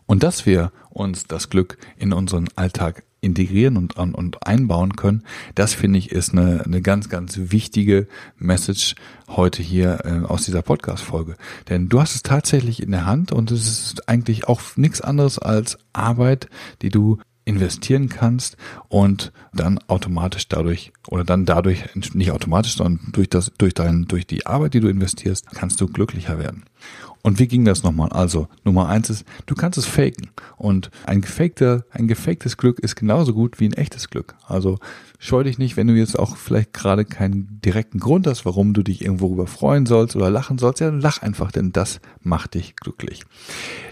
Und 0.07 0.23
dass 0.23 0.47
wir 0.47 0.73
uns 0.89 1.25
das 1.25 1.51
Glück 1.51 1.79
in 1.97 2.13
unseren 2.13 2.49
Alltag 2.57 3.05
integrieren 3.21 3.77
und, 3.77 3.97
und 3.97 4.47
einbauen 4.47 4.97
können, 4.97 5.23
das 5.55 5.75
finde 5.75 5.99
ich 5.99 6.11
ist 6.11 6.33
eine, 6.33 6.65
eine 6.65 6.81
ganz, 6.81 7.09
ganz 7.09 7.39
wichtige 7.39 8.09
Message 8.39 8.95
heute 9.29 9.63
hier 9.63 10.01
äh, 10.05 10.27
aus 10.27 10.45
dieser 10.45 10.63
Podcast-Folge. 10.63 11.37
Denn 11.69 11.89
du 11.89 12.01
hast 12.01 12.15
es 12.15 12.23
tatsächlich 12.23 12.83
in 12.83 12.91
der 12.91 13.07
Hand 13.07 13.31
und 13.31 13.51
es 13.51 13.67
ist 13.69 14.09
eigentlich 14.09 14.49
auch 14.49 14.61
nichts 14.77 15.01
anderes 15.01 15.39
als 15.39 15.79
Arbeit, 15.93 16.49
die 16.83 16.89
du 16.89 17.19
investieren 17.45 18.09
kannst 18.09 18.57
und 18.89 19.33
dann 19.53 19.79
automatisch 19.89 20.49
dadurch 20.49 20.93
oder 21.09 21.25
dann 21.25 21.47
dadurch 21.47 21.85
nicht 22.15 22.31
automatisch, 22.31 22.77
sondern 22.77 23.13
durch 23.13 23.29
das 23.29 23.53
durch 23.59 23.75
dein 23.75 24.07
durch 24.07 24.27
die 24.27 24.47
Arbeit, 24.47 24.75
die 24.75 24.81
du 24.81 24.89
investierst, 24.89 25.51
kannst 25.51 25.81
du 25.81 25.87
glücklicher 25.87 26.39
werden. 26.39 26.65
Und 27.23 27.39
wie 27.39 27.49
ging 27.49 27.65
das 27.65 27.83
nochmal? 27.83 28.09
Also 28.11 28.49
Nummer 28.65 28.89
eins 28.89 29.11
ist, 29.11 29.27
du 29.45 29.55
kannst 29.55 29.79
es 29.79 29.87
faken. 29.87 30.31
Und 30.57 30.91
ein 31.05 31.21
gefakter, 31.21 31.85
ein 31.91 32.09
gefaktes 32.09 32.57
Glück 32.57 32.79
ist 32.79 32.97
genauso 32.97 33.35
gut 33.35 33.61
wie 33.61 33.67
ein 33.67 33.75
echtes 33.75 34.09
Glück. 34.09 34.37
Also 34.47 34.79
scheu 35.19 35.45
dich 35.45 35.59
nicht, 35.59 35.77
wenn 35.77 35.87
du 35.87 35.95
jetzt 35.95 36.19
auch 36.19 36.37
vielleicht 36.37 36.73
gerade 36.73 37.05
keinen 37.05 37.61
direkten 37.63 38.01
Grund 38.01 38.27
hast, 38.27 38.47
warum 38.47 38.73
du 38.73 38.83
dich 38.83 39.03
irgendwo 39.03 39.33
über 39.33 39.47
freuen 39.47 39.85
sollst 39.85 40.17
oder 40.17 40.31
lachen 40.31 40.57
sollst. 40.57 40.81
Ja, 40.81 40.89
lach 40.89 41.21
einfach, 41.21 41.53
denn 41.53 41.73
das 41.73 42.01
macht 42.23 42.55
dich 42.55 42.75
glücklich. 42.77 43.25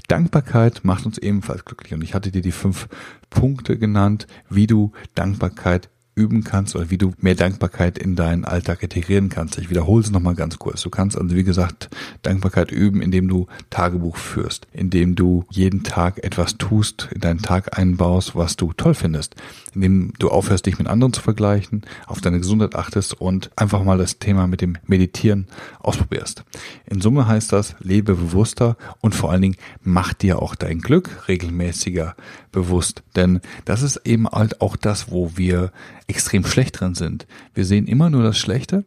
Dankbarkeit 0.08 0.80
macht 0.84 1.06
uns 1.06 1.18
ebenfalls 1.18 1.64
glücklich. 1.64 1.94
Und 1.94 2.02
ich 2.02 2.14
hatte 2.14 2.32
dir 2.32 2.42
die 2.42 2.52
fünf 2.52 2.88
Punkte 3.30 3.78
genannt, 3.78 4.26
wie 4.48 4.66
du 4.66 4.92
Dankbarkeit 5.14 5.90
üben 6.18 6.42
kannst 6.42 6.74
oder 6.74 6.90
wie 6.90 6.98
du 6.98 7.12
mehr 7.18 7.36
Dankbarkeit 7.36 7.96
in 7.96 8.16
deinen 8.16 8.44
Alltag 8.44 8.82
integrieren 8.82 9.28
kannst. 9.28 9.56
Ich 9.58 9.70
wiederhole 9.70 10.02
es 10.02 10.10
nochmal 10.10 10.34
ganz 10.34 10.58
kurz. 10.58 10.82
Du 10.82 10.90
kannst 10.90 11.16
also, 11.16 11.36
wie 11.36 11.44
gesagt, 11.44 11.88
Dankbarkeit 12.22 12.72
üben, 12.72 13.00
indem 13.00 13.28
du 13.28 13.46
Tagebuch 13.70 14.16
führst, 14.16 14.66
indem 14.72 15.14
du 15.14 15.44
jeden 15.50 15.84
Tag 15.84 16.24
etwas 16.24 16.58
tust, 16.58 17.08
in 17.14 17.20
deinen 17.20 17.40
Tag 17.40 17.78
einbaust, 17.78 18.34
was 18.34 18.56
du 18.56 18.72
toll 18.72 18.94
findest, 18.94 19.36
indem 19.74 20.12
du 20.18 20.28
aufhörst, 20.28 20.66
dich 20.66 20.78
mit 20.78 20.88
anderen 20.88 21.12
zu 21.12 21.22
vergleichen, 21.22 21.82
auf 22.06 22.20
deine 22.20 22.38
Gesundheit 22.38 22.74
achtest 22.74 23.14
und 23.14 23.50
einfach 23.54 23.84
mal 23.84 23.98
das 23.98 24.18
Thema 24.18 24.48
mit 24.48 24.60
dem 24.60 24.76
Meditieren 24.86 25.46
ausprobierst. 25.78 26.44
In 26.86 27.00
Summe 27.00 27.28
heißt 27.28 27.52
das, 27.52 27.76
lebe 27.78 28.14
bewusster 28.14 28.76
und 29.00 29.14
vor 29.14 29.30
allen 29.30 29.42
Dingen 29.42 29.56
mach 29.82 30.12
dir 30.14 30.42
auch 30.42 30.56
dein 30.56 30.80
Glück 30.80 31.28
regelmäßiger 31.28 32.16
bewusst. 32.52 33.02
Denn 33.14 33.40
das 33.64 33.82
ist 33.82 34.00
eben 34.04 34.28
halt 34.28 34.60
auch 34.60 34.76
das, 34.76 35.10
wo 35.10 35.36
wir 35.36 35.72
extrem 36.08 36.44
schlecht 36.44 36.80
drin 36.80 36.94
sind. 36.94 37.26
Wir 37.54 37.64
sehen 37.64 37.86
immer 37.86 38.10
nur 38.10 38.24
das 38.24 38.36
Schlechte 38.36 38.84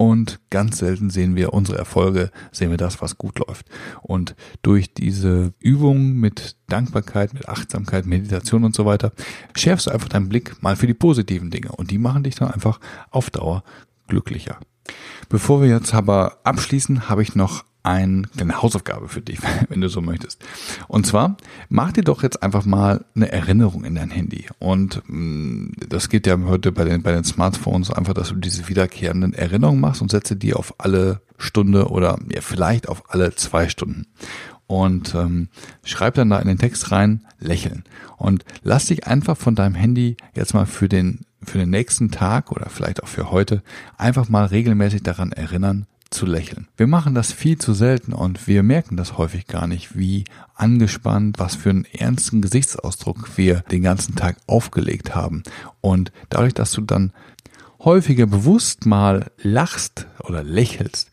und 0.00 0.40
ganz 0.48 0.78
selten 0.78 1.10
sehen 1.10 1.36
wir 1.36 1.52
unsere 1.52 1.76
Erfolge, 1.76 2.30
sehen 2.52 2.70
wir 2.70 2.78
das, 2.78 3.02
was 3.02 3.18
gut 3.18 3.38
läuft. 3.38 3.66
Und 4.00 4.34
durch 4.62 4.94
diese 4.94 5.52
Übung 5.58 6.14
mit 6.14 6.56
Dankbarkeit, 6.68 7.34
mit 7.34 7.50
Achtsamkeit, 7.50 8.06
Meditation 8.06 8.64
und 8.64 8.74
so 8.74 8.86
weiter, 8.86 9.12
schärfst 9.54 9.86
du 9.86 9.90
einfach 9.90 10.08
deinen 10.08 10.30
Blick 10.30 10.62
mal 10.62 10.74
für 10.74 10.86
die 10.86 10.94
positiven 10.94 11.50
Dinge 11.50 11.72
und 11.72 11.90
die 11.90 11.98
machen 11.98 12.22
dich 12.22 12.34
dann 12.34 12.50
einfach 12.50 12.80
auf 13.10 13.28
Dauer 13.28 13.62
glücklicher. 14.08 14.58
Bevor 15.28 15.60
wir 15.60 15.68
jetzt 15.68 15.92
aber 15.92 16.38
abschließen, 16.44 17.10
habe 17.10 17.22
ich 17.22 17.34
noch 17.34 17.64
ein, 17.82 18.26
eine 18.38 18.62
Hausaufgabe 18.62 19.08
für 19.08 19.20
dich, 19.20 19.38
wenn 19.68 19.80
du 19.80 19.88
so 19.88 20.00
möchtest. 20.00 20.44
Und 20.88 21.06
zwar, 21.06 21.36
mach 21.68 21.92
dir 21.92 22.04
doch 22.04 22.22
jetzt 22.22 22.42
einfach 22.42 22.64
mal 22.64 23.04
eine 23.14 23.30
Erinnerung 23.32 23.84
in 23.84 23.94
dein 23.94 24.10
Handy. 24.10 24.46
Und 24.58 25.02
mh, 25.06 25.16
mm, 25.16 25.72
das 25.88 26.08
geht 26.08 26.26
ja 26.26 26.38
heute 26.44 26.72
bei 26.72 26.84
den, 26.84 27.02
bei 27.02 27.12
den 27.12 27.24
Smartphones 27.24 27.90
einfach, 27.90 28.14
dass 28.14 28.28
du 28.28 28.36
diese 28.36 28.68
wiederkehrenden 28.68 29.32
Erinnerungen 29.32 29.80
machst 29.80 30.02
und 30.02 30.10
setze 30.10 30.36
die 30.36 30.54
auf 30.54 30.74
alle 30.78 31.20
Stunde 31.38 31.88
oder 31.88 32.18
ja, 32.32 32.40
vielleicht 32.40 32.88
auf 32.88 33.04
alle 33.08 33.34
zwei 33.34 33.68
Stunden. 33.68 34.06
Und 34.66 35.14
ähm, 35.16 35.48
schreib 35.82 36.14
dann 36.14 36.30
da 36.30 36.38
in 36.38 36.46
den 36.46 36.58
Text 36.58 36.92
rein, 36.92 37.26
lächeln. 37.40 37.82
Und 38.18 38.44
lass 38.62 38.86
dich 38.86 39.06
einfach 39.06 39.36
von 39.36 39.56
deinem 39.56 39.74
Handy 39.74 40.16
jetzt 40.34 40.54
mal 40.54 40.66
für 40.66 40.88
den 40.88 41.24
für 41.42 41.58
den 41.58 41.70
nächsten 41.70 42.10
Tag 42.10 42.52
oder 42.52 42.68
vielleicht 42.68 43.02
auch 43.02 43.08
für 43.08 43.30
heute 43.30 43.62
einfach 43.96 44.28
mal 44.28 44.44
regelmäßig 44.44 45.02
daran 45.02 45.32
erinnern, 45.32 45.86
zu 46.10 46.26
lächeln. 46.26 46.68
Wir 46.76 46.86
machen 46.86 47.14
das 47.14 47.32
viel 47.32 47.58
zu 47.58 47.72
selten 47.72 48.12
und 48.12 48.46
wir 48.46 48.62
merken 48.62 48.96
das 48.96 49.16
häufig 49.16 49.46
gar 49.46 49.66
nicht, 49.66 49.96
wie 49.96 50.24
angespannt, 50.54 51.38
was 51.38 51.54
für 51.54 51.70
einen 51.70 51.84
ernsten 51.84 52.42
Gesichtsausdruck 52.42 53.36
wir 53.36 53.60
den 53.70 53.82
ganzen 53.82 54.16
Tag 54.16 54.36
aufgelegt 54.46 55.14
haben. 55.14 55.44
Und 55.80 56.12
dadurch, 56.28 56.54
dass 56.54 56.72
du 56.72 56.80
dann 56.80 57.12
häufiger 57.78 58.26
bewusst 58.26 58.86
mal 58.86 59.30
lachst 59.38 60.06
oder 60.24 60.42
lächelst, 60.42 61.10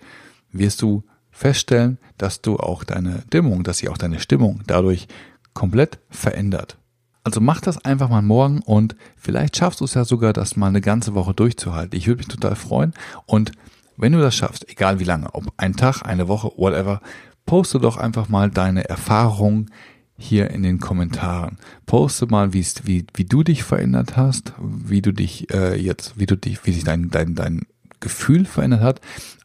wirst 0.52 0.82
du 0.82 1.04
feststellen, 1.32 2.00
dass 2.18 2.42
du 2.42 2.58
auch 2.58 2.84
deine 2.84 3.24
Stimmung, 3.28 3.64
dass 3.64 3.78
sich 3.78 3.90
auch 3.90 3.98
deine 3.98 4.20
Stimmung 4.20 4.64
dadurch 4.66 5.08
komplett 5.54 6.00
verändert. 6.10 6.78
Also 7.24 7.42
mach 7.42 7.62
das 7.62 7.84
einfach 7.84 8.10
mal 8.10 8.22
morgen 8.22 8.62
und 8.62 8.96
vielleicht 9.18 9.58
schaffst 9.58 9.82
du 9.82 9.86
es 9.86 9.94
ja 9.94 10.06
sogar, 10.06 10.34
das 10.34 10.56
mal 10.56 10.68
eine 10.68 10.82
ganze 10.82 11.14
Woche 11.14 11.34
durchzuhalten. 11.34 11.98
Ich 11.98 12.08
würde 12.08 12.20
mich 12.20 12.28
total 12.28 12.56
freuen 12.56 12.94
und 13.26 13.52
wenn 13.98 14.14
du 14.14 14.20
das 14.20 14.36
schaffst, 14.36 14.70
egal 14.70 15.00
wie 15.00 15.04
lange, 15.04 15.34
ob 15.34 15.52
ein 15.58 15.76
Tag, 15.76 16.04
eine 16.04 16.28
Woche, 16.28 16.52
whatever, 16.56 17.02
poste 17.46 17.80
doch 17.80 17.98
einfach 17.98 18.30
mal 18.30 18.50
deine 18.50 18.88
Erfahrungen 18.88 19.72
hier 20.18 20.50
in 20.50 20.64
den 20.64 20.80
Kommentaren. 20.80 21.58
Poste 21.86 22.28
mal, 22.28 22.54
wie, 22.54 22.66
wie, 22.84 23.06
wie 23.14 23.26
du 23.26 23.44
dich 23.44 23.64
verändert 23.64 24.18
hast, 24.18 24.54
wie 24.60 25.02
du 25.02 25.12
dich 25.12 25.54
äh, 25.54 25.80
jetzt, 25.80 26.20
wie 26.20 26.26
du 26.26 26.36
dich, 26.36 26.66
wie 26.66 26.72
sich 26.72 26.84
dein, 26.84 27.10
dein, 27.10 27.36
dein 27.36 27.62
Gefühl 28.00 28.46
verändert 28.46 28.82
hat, 28.82 29.02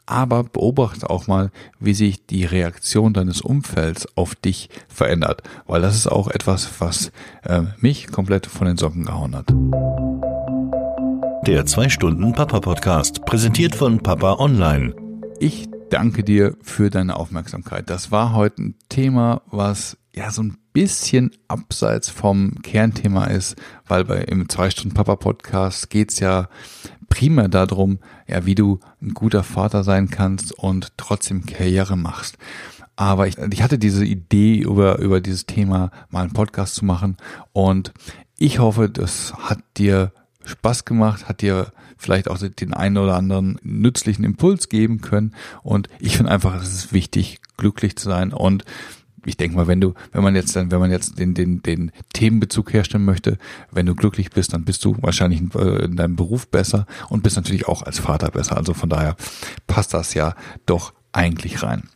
aber 0.06 0.44
beobachte 0.44 1.08
auch 1.08 1.26
mal, 1.26 1.50
wie 1.78 1.94
sich 1.94 2.26
die 2.26 2.44
Reaktion 2.44 3.14
deines 3.14 3.40
Umfelds 3.40 4.06
auf 4.16 4.34
dich 4.34 4.68
verändert, 4.88 5.42
weil 5.66 5.80
das 5.80 5.94
ist 5.94 6.06
auch 6.06 6.28
etwas, 6.28 6.68
was 6.80 7.12
äh, 7.44 7.62
mich 7.78 8.08
komplett 8.08 8.46
von 8.46 8.66
den 8.66 8.76
Socken 8.76 9.06
gehauen 9.06 9.34
hat. 9.36 9.52
Der 11.44 11.66
2 11.66 11.88
Stunden 11.88 12.32
Papa 12.34 12.60
Podcast, 12.60 13.24
präsentiert 13.24 13.74
von 13.74 13.98
Papa 13.98 14.34
Online. 14.34 14.94
Ich 15.40 15.68
danke 15.90 16.22
dir 16.22 16.56
für 16.62 16.88
deine 16.88 17.16
Aufmerksamkeit. 17.16 17.90
Das 17.90 18.12
war 18.12 18.32
heute 18.32 18.62
ein 18.62 18.74
Thema, 18.88 19.42
was 19.46 19.98
ja 20.14 20.30
so 20.30 20.44
ein 20.44 20.56
bisschen 20.72 21.32
abseits 21.48 22.10
vom 22.10 22.62
Kernthema 22.62 23.24
ist, 23.24 23.56
weil 23.88 24.04
bei 24.04 24.18
im 24.18 24.48
2 24.48 24.70
Stunden 24.70 24.94
Papa 24.94 25.16
Podcast 25.16 25.90
geht's 25.90 26.20
ja 26.20 26.48
primär 27.08 27.48
darum, 27.48 27.98
ja, 28.28 28.46
wie 28.46 28.54
du 28.54 28.78
ein 29.00 29.12
guter 29.12 29.42
Vater 29.42 29.82
sein 29.82 30.10
kannst 30.10 30.56
und 30.56 30.96
trotzdem 30.96 31.44
Karriere 31.44 31.96
machst. 31.96 32.38
Aber 32.94 33.26
ich, 33.26 33.36
ich 33.36 33.64
hatte 33.64 33.80
diese 33.80 34.04
Idee, 34.04 34.58
über, 34.58 35.00
über 35.00 35.20
dieses 35.20 35.44
Thema 35.46 35.90
mal 36.08 36.22
einen 36.22 36.34
Podcast 36.34 36.76
zu 36.76 36.84
machen 36.84 37.16
und 37.52 37.92
ich 38.38 38.60
hoffe, 38.60 38.88
das 38.88 39.34
hat 39.34 39.58
dir 39.76 40.12
Spaß 40.44 40.84
gemacht, 40.84 41.28
hat 41.28 41.42
dir 41.42 41.72
vielleicht 41.96 42.28
auch 42.28 42.38
den 42.38 42.74
einen 42.74 42.98
oder 42.98 43.16
anderen 43.16 43.58
nützlichen 43.62 44.24
Impuls 44.24 44.68
geben 44.68 45.00
können. 45.00 45.34
Und 45.62 45.88
ich 46.00 46.16
finde 46.16 46.32
einfach, 46.32 46.60
es 46.60 46.74
ist 46.74 46.92
wichtig, 46.92 47.40
glücklich 47.56 47.96
zu 47.96 48.08
sein 48.08 48.32
und 48.32 48.64
ich 49.24 49.36
denke 49.36 49.56
mal, 49.56 49.66
wenn 49.66 49.80
du, 49.80 49.94
wenn 50.10 50.22
man 50.22 50.34
jetzt 50.34 50.56
dann, 50.56 50.70
wenn 50.70 50.80
man 50.80 50.90
jetzt 50.90 51.18
den, 51.18 51.34
den, 51.34 51.62
den 51.62 51.92
Themenbezug 52.12 52.72
herstellen 52.72 53.04
möchte, 53.04 53.38
wenn 53.70 53.86
du 53.86 53.94
glücklich 53.94 54.30
bist, 54.30 54.52
dann 54.52 54.64
bist 54.64 54.84
du 54.84 54.96
wahrscheinlich 55.00 55.40
in, 55.40 55.50
äh, 55.52 55.84
in 55.84 55.96
deinem 55.96 56.16
Beruf 56.16 56.48
besser 56.48 56.86
und 57.08 57.22
bist 57.22 57.36
natürlich 57.36 57.68
auch 57.68 57.82
als 57.82 58.00
Vater 58.00 58.30
besser. 58.30 58.56
Also 58.56 58.74
von 58.74 58.88
daher 58.88 59.16
passt 59.66 59.94
das 59.94 60.14
ja 60.14 60.34
doch 60.66 60.92
eigentlich 61.12 61.62
rein. 61.62 61.88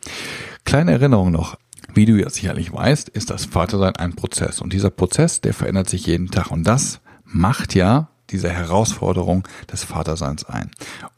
Kleine 0.64 0.92
Erinnerung 0.92 1.32
noch. 1.32 1.58
Wie 1.94 2.04
du 2.04 2.20
ja 2.20 2.28
sicherlich 2.28 2.72
weißt, 2.72 3.08
ist 3.08 3.30
das 3.30 3.46
Vatersein 3.46 3.96
ein 3.96 4.14
Prozess. 4.14 4.60
Und 4.60 4.72
dieser 4.72 4.90
Prozess, 4.90 5.40
der 5.40 5.54
verändert 5.54 5.88
sich 5.88 6.06
jeden 6.06 6.30
Tag. 6.30 6.50
Und 6.50 6.64
das 6.64 7.00
macht 7.24 7.74
ja 7.74 8.10
diese 8.30 8.50
Herausforderung 8.50 9.46
des 9.70 9.84
Vaterseins 9.84 10.44
ein. 10.44 10.70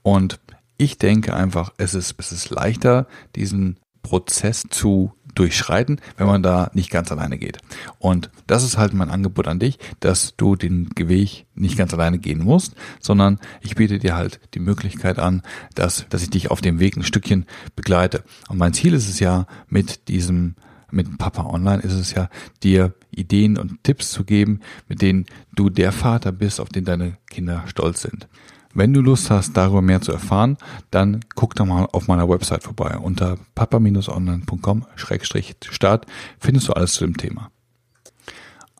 Und 0.02 0.38
ich 0.76 0.98
denke 0.98 1.34
einfach, 1.34 1.72
es 1.76 1.94
ist, 1.94 2.14
es 2.18 2.32
ist 2.32 2.50
leichter, 2.50 3.06
diesen 3.34 3.78
Prozess 4.02 4.64
zu 4.70 5.12
durchschreiten, 5.34 6.00
wenn 6.16 6.26
man 6.26 6.42
da 6.42 6.70
nicht 6.74 6.90
ganz 6.90 7.12
alleine 7.12 7.38
geht. 7.38 7.58
Und 7.98 8.30
das 8.46 8.64
ist 8.64 8.76
halt 8.76 8.92
mein 8.92 9.10
Angebot 9.10 9.46
an 9.46 9.58
dich, 9.58 9.78
dass 10.00 10.34
du 10.36 10.56
den 10.56 10.88
Weg 10.96 11.46
nicht 11.54 11.76
ganz 11.76 11.94
alleine 11.94 12.18
gehen 12.18 12.42
musst, 12.42 12.74
sondern 13.00 13.38
ich 13.60 13.76
biete 13.76 13.98
dir 13.98 14.16
halt 14.16 14.40
die 14.54 14.60
Möglichkeit 14.60 15.18
an, 15.18 15.42
dass, 15.74 16.06
dass 16.08 16.22
ich 16.22 16.30
dich 16.30 16.50
auf 16.50 16.60
dem 16.60 16.80
Weg 16.80 16.96
ein 16.96 17.04
Stückchen 17.04 17.46
begleite. 17.76 18.24
Und 18.48 18.58
mein 18.58 18.74
Ziel 18.74 18.94
ist 18.94 19.08
es 19.08 19.20
ja, 19.20 19.46
mit 19.68 20.08
diesem 20.08 20.56
mit 20.90 21.18
Papa 21.18 21.44
Online 21.44 21.82
ist 21.82 21.92
es 21.92 22.14
ja, 22.14 22.30
dir 22.62 22.94
Ideen 23.10 23.58
und 23.58 23.84
Tipps 23.84 24.10
zu 24.10 24.24
geben, 24.24 24.60
mit 24.88 25.02
denen 25.02 25.26
du 25.54 25.68
der 25.70 25.92
Vater 25.92 26.32
bist, 26.32 26.60
auf 26.60 26.68
den 26.68 26.84
deine 26.84 27.16
Kinder 27.28 27.62
stolz 27.66 28.02
sind. 28.02 28.28
Wenn 28.74 28.92
du 28.92 29.00
Lust 29.00 29.30
hast, 29.30 29.56
darüber 29.56 29.80
mehr 29.82 30.02
zu 30.02 30.12
erfahren, 30.12 30.56
dann 30.90 31.24
guck 31.34 31.54
doch 31.54 31.66
mal 31.66 31.88
auf 31.92 32.06
meiner 32.06 32.28
Website 32.28 32.62
vorbei. 32.62 32.98
Unter 32.98 33.38
papa-online.com-start 33.54 36.06
findest 36.38 36.68
du 36.68 36.74
alles 36.74 36.92
zu 36.92 37.04
dem 37.04 37.16
Thema. 37.16 37.50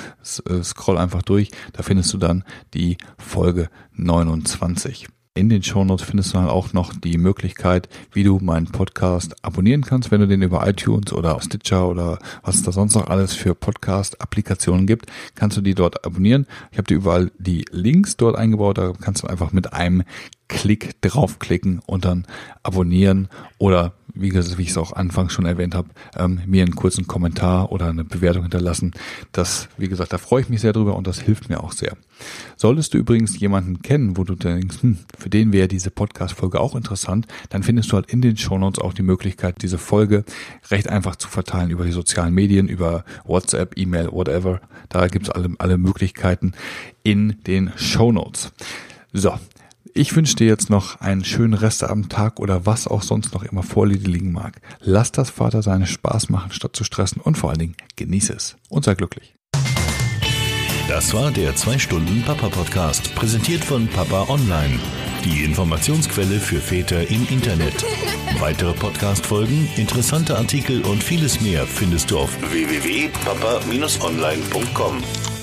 äh, 0.50 0.62
scroll 0.62 0.98
einfach 0.98 1.22
durch, 1.22 1.52
da 1.72 1.84
findest 1.84 2.14
du 2.14 2.18
dann 2.18 2.44
die 2.74 2.98
Folge 3.18 3.70
29. 3.94 5.08
In 5.38 5.50
den 5.50 5.64
Shownotes 5.64 6.06
findest 6.06 6.34
du 6.34 6.38
dann 6.38 6.48
auch 6.48 6.72
noch 6.72 6.94
die 6.94 7.18
Möglichkeit, 7.18 7.90
wie 8.14 8.24
du 8.24 8.40
meinen 8.40 8.68
Podcast 8.68 9.36
abonnieren 9.44 9.82
kannst, 9.82 10.10
wenn 10.10 10.22
du 10.22 10.30
den 10.30 10.42
über 10.42 10.66
iTunes 10.66 11.12
oder 11.12 11.38
Stitcher 11.42 11.90
oder 11.90 12.20
was 12.44 12.56
es 12.56 12.64
da 12.64 12.72
sonst 12.72 12.96
noch 12.96 13.08
alles 13.08 13.34
für 13.34 13.54
Podcast-Applikationen 13.54 14.88
gibt, 14.88 15.08
kannst 15.36 15.58
du 15.58 15.62
die 15.62 15.76
dort 15.76 16.06
abonnieren. 16.06 16.48
Ich 16.72 16.78
habe 16.78 16.88
dir 16.88 16.96
überall 16.96 17.34
die 17.38 17.66
Links 17.70 18.16
dort 18.16 18.38
eingebaut, 18.38 18.78
da 18.78 18.94
kannst 18.94 19.24
du 19.24 19.28
einfach 19.28 19.52
mit 19.52 19.74
einem 19.74 20.04
Klick 20.48 21.02
draufklicken 21.02 21.82
und 21.86 22.06
dann 22.06 22.26
abonnieren 22.64 23.28
oder 23.58 23.92
wie, 24.16 24.34
wie 24.34 24.62
ich 24.62 24.70
es 24.70 24.78
auch 24.78 24.94
anfangs 24.94 25.34
schon 25.34 25.46
erwähnt 25.46 25.76
habe, 25.76 25.90
ähm, 26.18 26.42
mir 26.46 26.64
einen 26.64 26.76
kurzen 26.76 27.08
Kommentar 27.08 27.72
oder 27.72 27.88
eine 27.88 28.04
Bewertung 28.04 28.44
hinterlassen. 28.44 28.94
Das, 29.32 29.68
wie 29.78 29.88
gesagt, 29.88 30.14
da 30.14 30.18
freue 30.18 30.42
ich 30.42 30.50
mich 30.50 30.62
sehr 30.62 30.74
drüber 30.74 30.96
und 30.96 31.08
das 31.08 31.20
hilft 31.20 31.50
mir 31.50 31.64
auch 31.64 31.72
sehr. 31.72 31.96
Solltest 32.56 32.94
du 32.94 32.98
übrigens 32.98 33.38
jemanden 33.40 33.82
kennen, 33.82 34.18
wo 34.18 34.24
du 34.24 34.36
denkst, 34.36 34.82
hm, 34.82 34.98
für 35.18 35.30
den 35.30 35.52
wäre 35.52 35.68
diese 35.68 35.92
Podcast-Folge 35.92 36.60
auch 36.60 36.76
interessant, 36.76 37.28
dann 37.50 37.64
findest 37.64 37.92
du 37.92 37.96
halt 37.96 38.10
in 38.12 38.22
den 38.22 38.38
Shownotes 38.38 38.80
auch 38.80 38.94
die 38.94 39.04
Möglichkeit, 39.04 39.62
diese 39.62 39.78
Folge 39.78 40.24
recht 40.72 40.90
einfach 40.90 41.18
zu 41.18 41.28
verteilen 41.28 41.70
über 41.70 41.84
die 41.84 41.92
sozialen 41.92 42.34
Medien, 42.34 42.68
über 42.68 43.04
WhatsApp, 43.26 43.78
E-Mail, 43.78 44.12
whatever. 44.12 44.62
Da 44.90 45.08
gibt's 45.08 45.30
alle, 45.30 45.50
alle 45.58 45.78
Möglichkeiten 45.78 46.54
in 47.04 47.38
den 47.46 47.72
Shownotes. 47.76 48.54
So, 49.12 49.34
ich 49.96 50.16
wünsche 50.16 50.36
dir 50.36 50.46
jetzt 50.48 50.70
noch 50.70 51.00
einen 51.00 51.24
schönen 51.24 51.54
Restabendtag 51.54 52.42
oder 52.42 52.66
was 52.66 52.86
auch 52.86 53.02
sonst 53.02 53.34
noch 53.34 53.44
immer 53.44 53.64
vor 53.64 53.88
dir 53.88 53.98
liegen 53.98 54.34
mag. 54.34 54.60
Lass 54.82 55.14
das 55.14 55.30
Vater 55.30 55.64
seine 55.64 55.88
Spaß 55.88 56.28
machen, 56.30 56.52
statt 56.52 56.76
zu 56.76 56.84
stressen 56.84 57.22
und 57.22 57.38
vor 57.38 57.50
allen 57.50 57.60
Dingen 57.60 57.78
genieße 57.96 58.34
es 58.34 58.58
und 58.70 58.84
sei 58.84 58.94
glücklich. 58.94 59.36
Das 60.90 61.14
war 61.14 61.32
der 61.32 61.56
2 61.56 61.80
Stunden 61.80 62.24
Papa 62.24 62.50
Podcast, 62.50 63.16
präsentiert 63.16 63.64
von 63.64 63.88
Papa 63.88 64.26
Online. 64.28 64.78
Die 65.24 65.46
Informationsquelle 65.46 66.40
für 66.40 66.60
Väter 66.60 67.10
im 67.10 67.26
Internet. 67.30 67.86
Weitere 68.40 68.74
Podcast-Folgen, 68.74 69.70
interessante 69.78 70.38
Artikel 70.38 70.82
und 70.84 71.02
vieles 71.04 71.42
mehr 71.42 71.66
findest 71.66 72.12
du 72.12 72.20
auf 72.20 72.30
www.papa-online.com. 72.52 75.35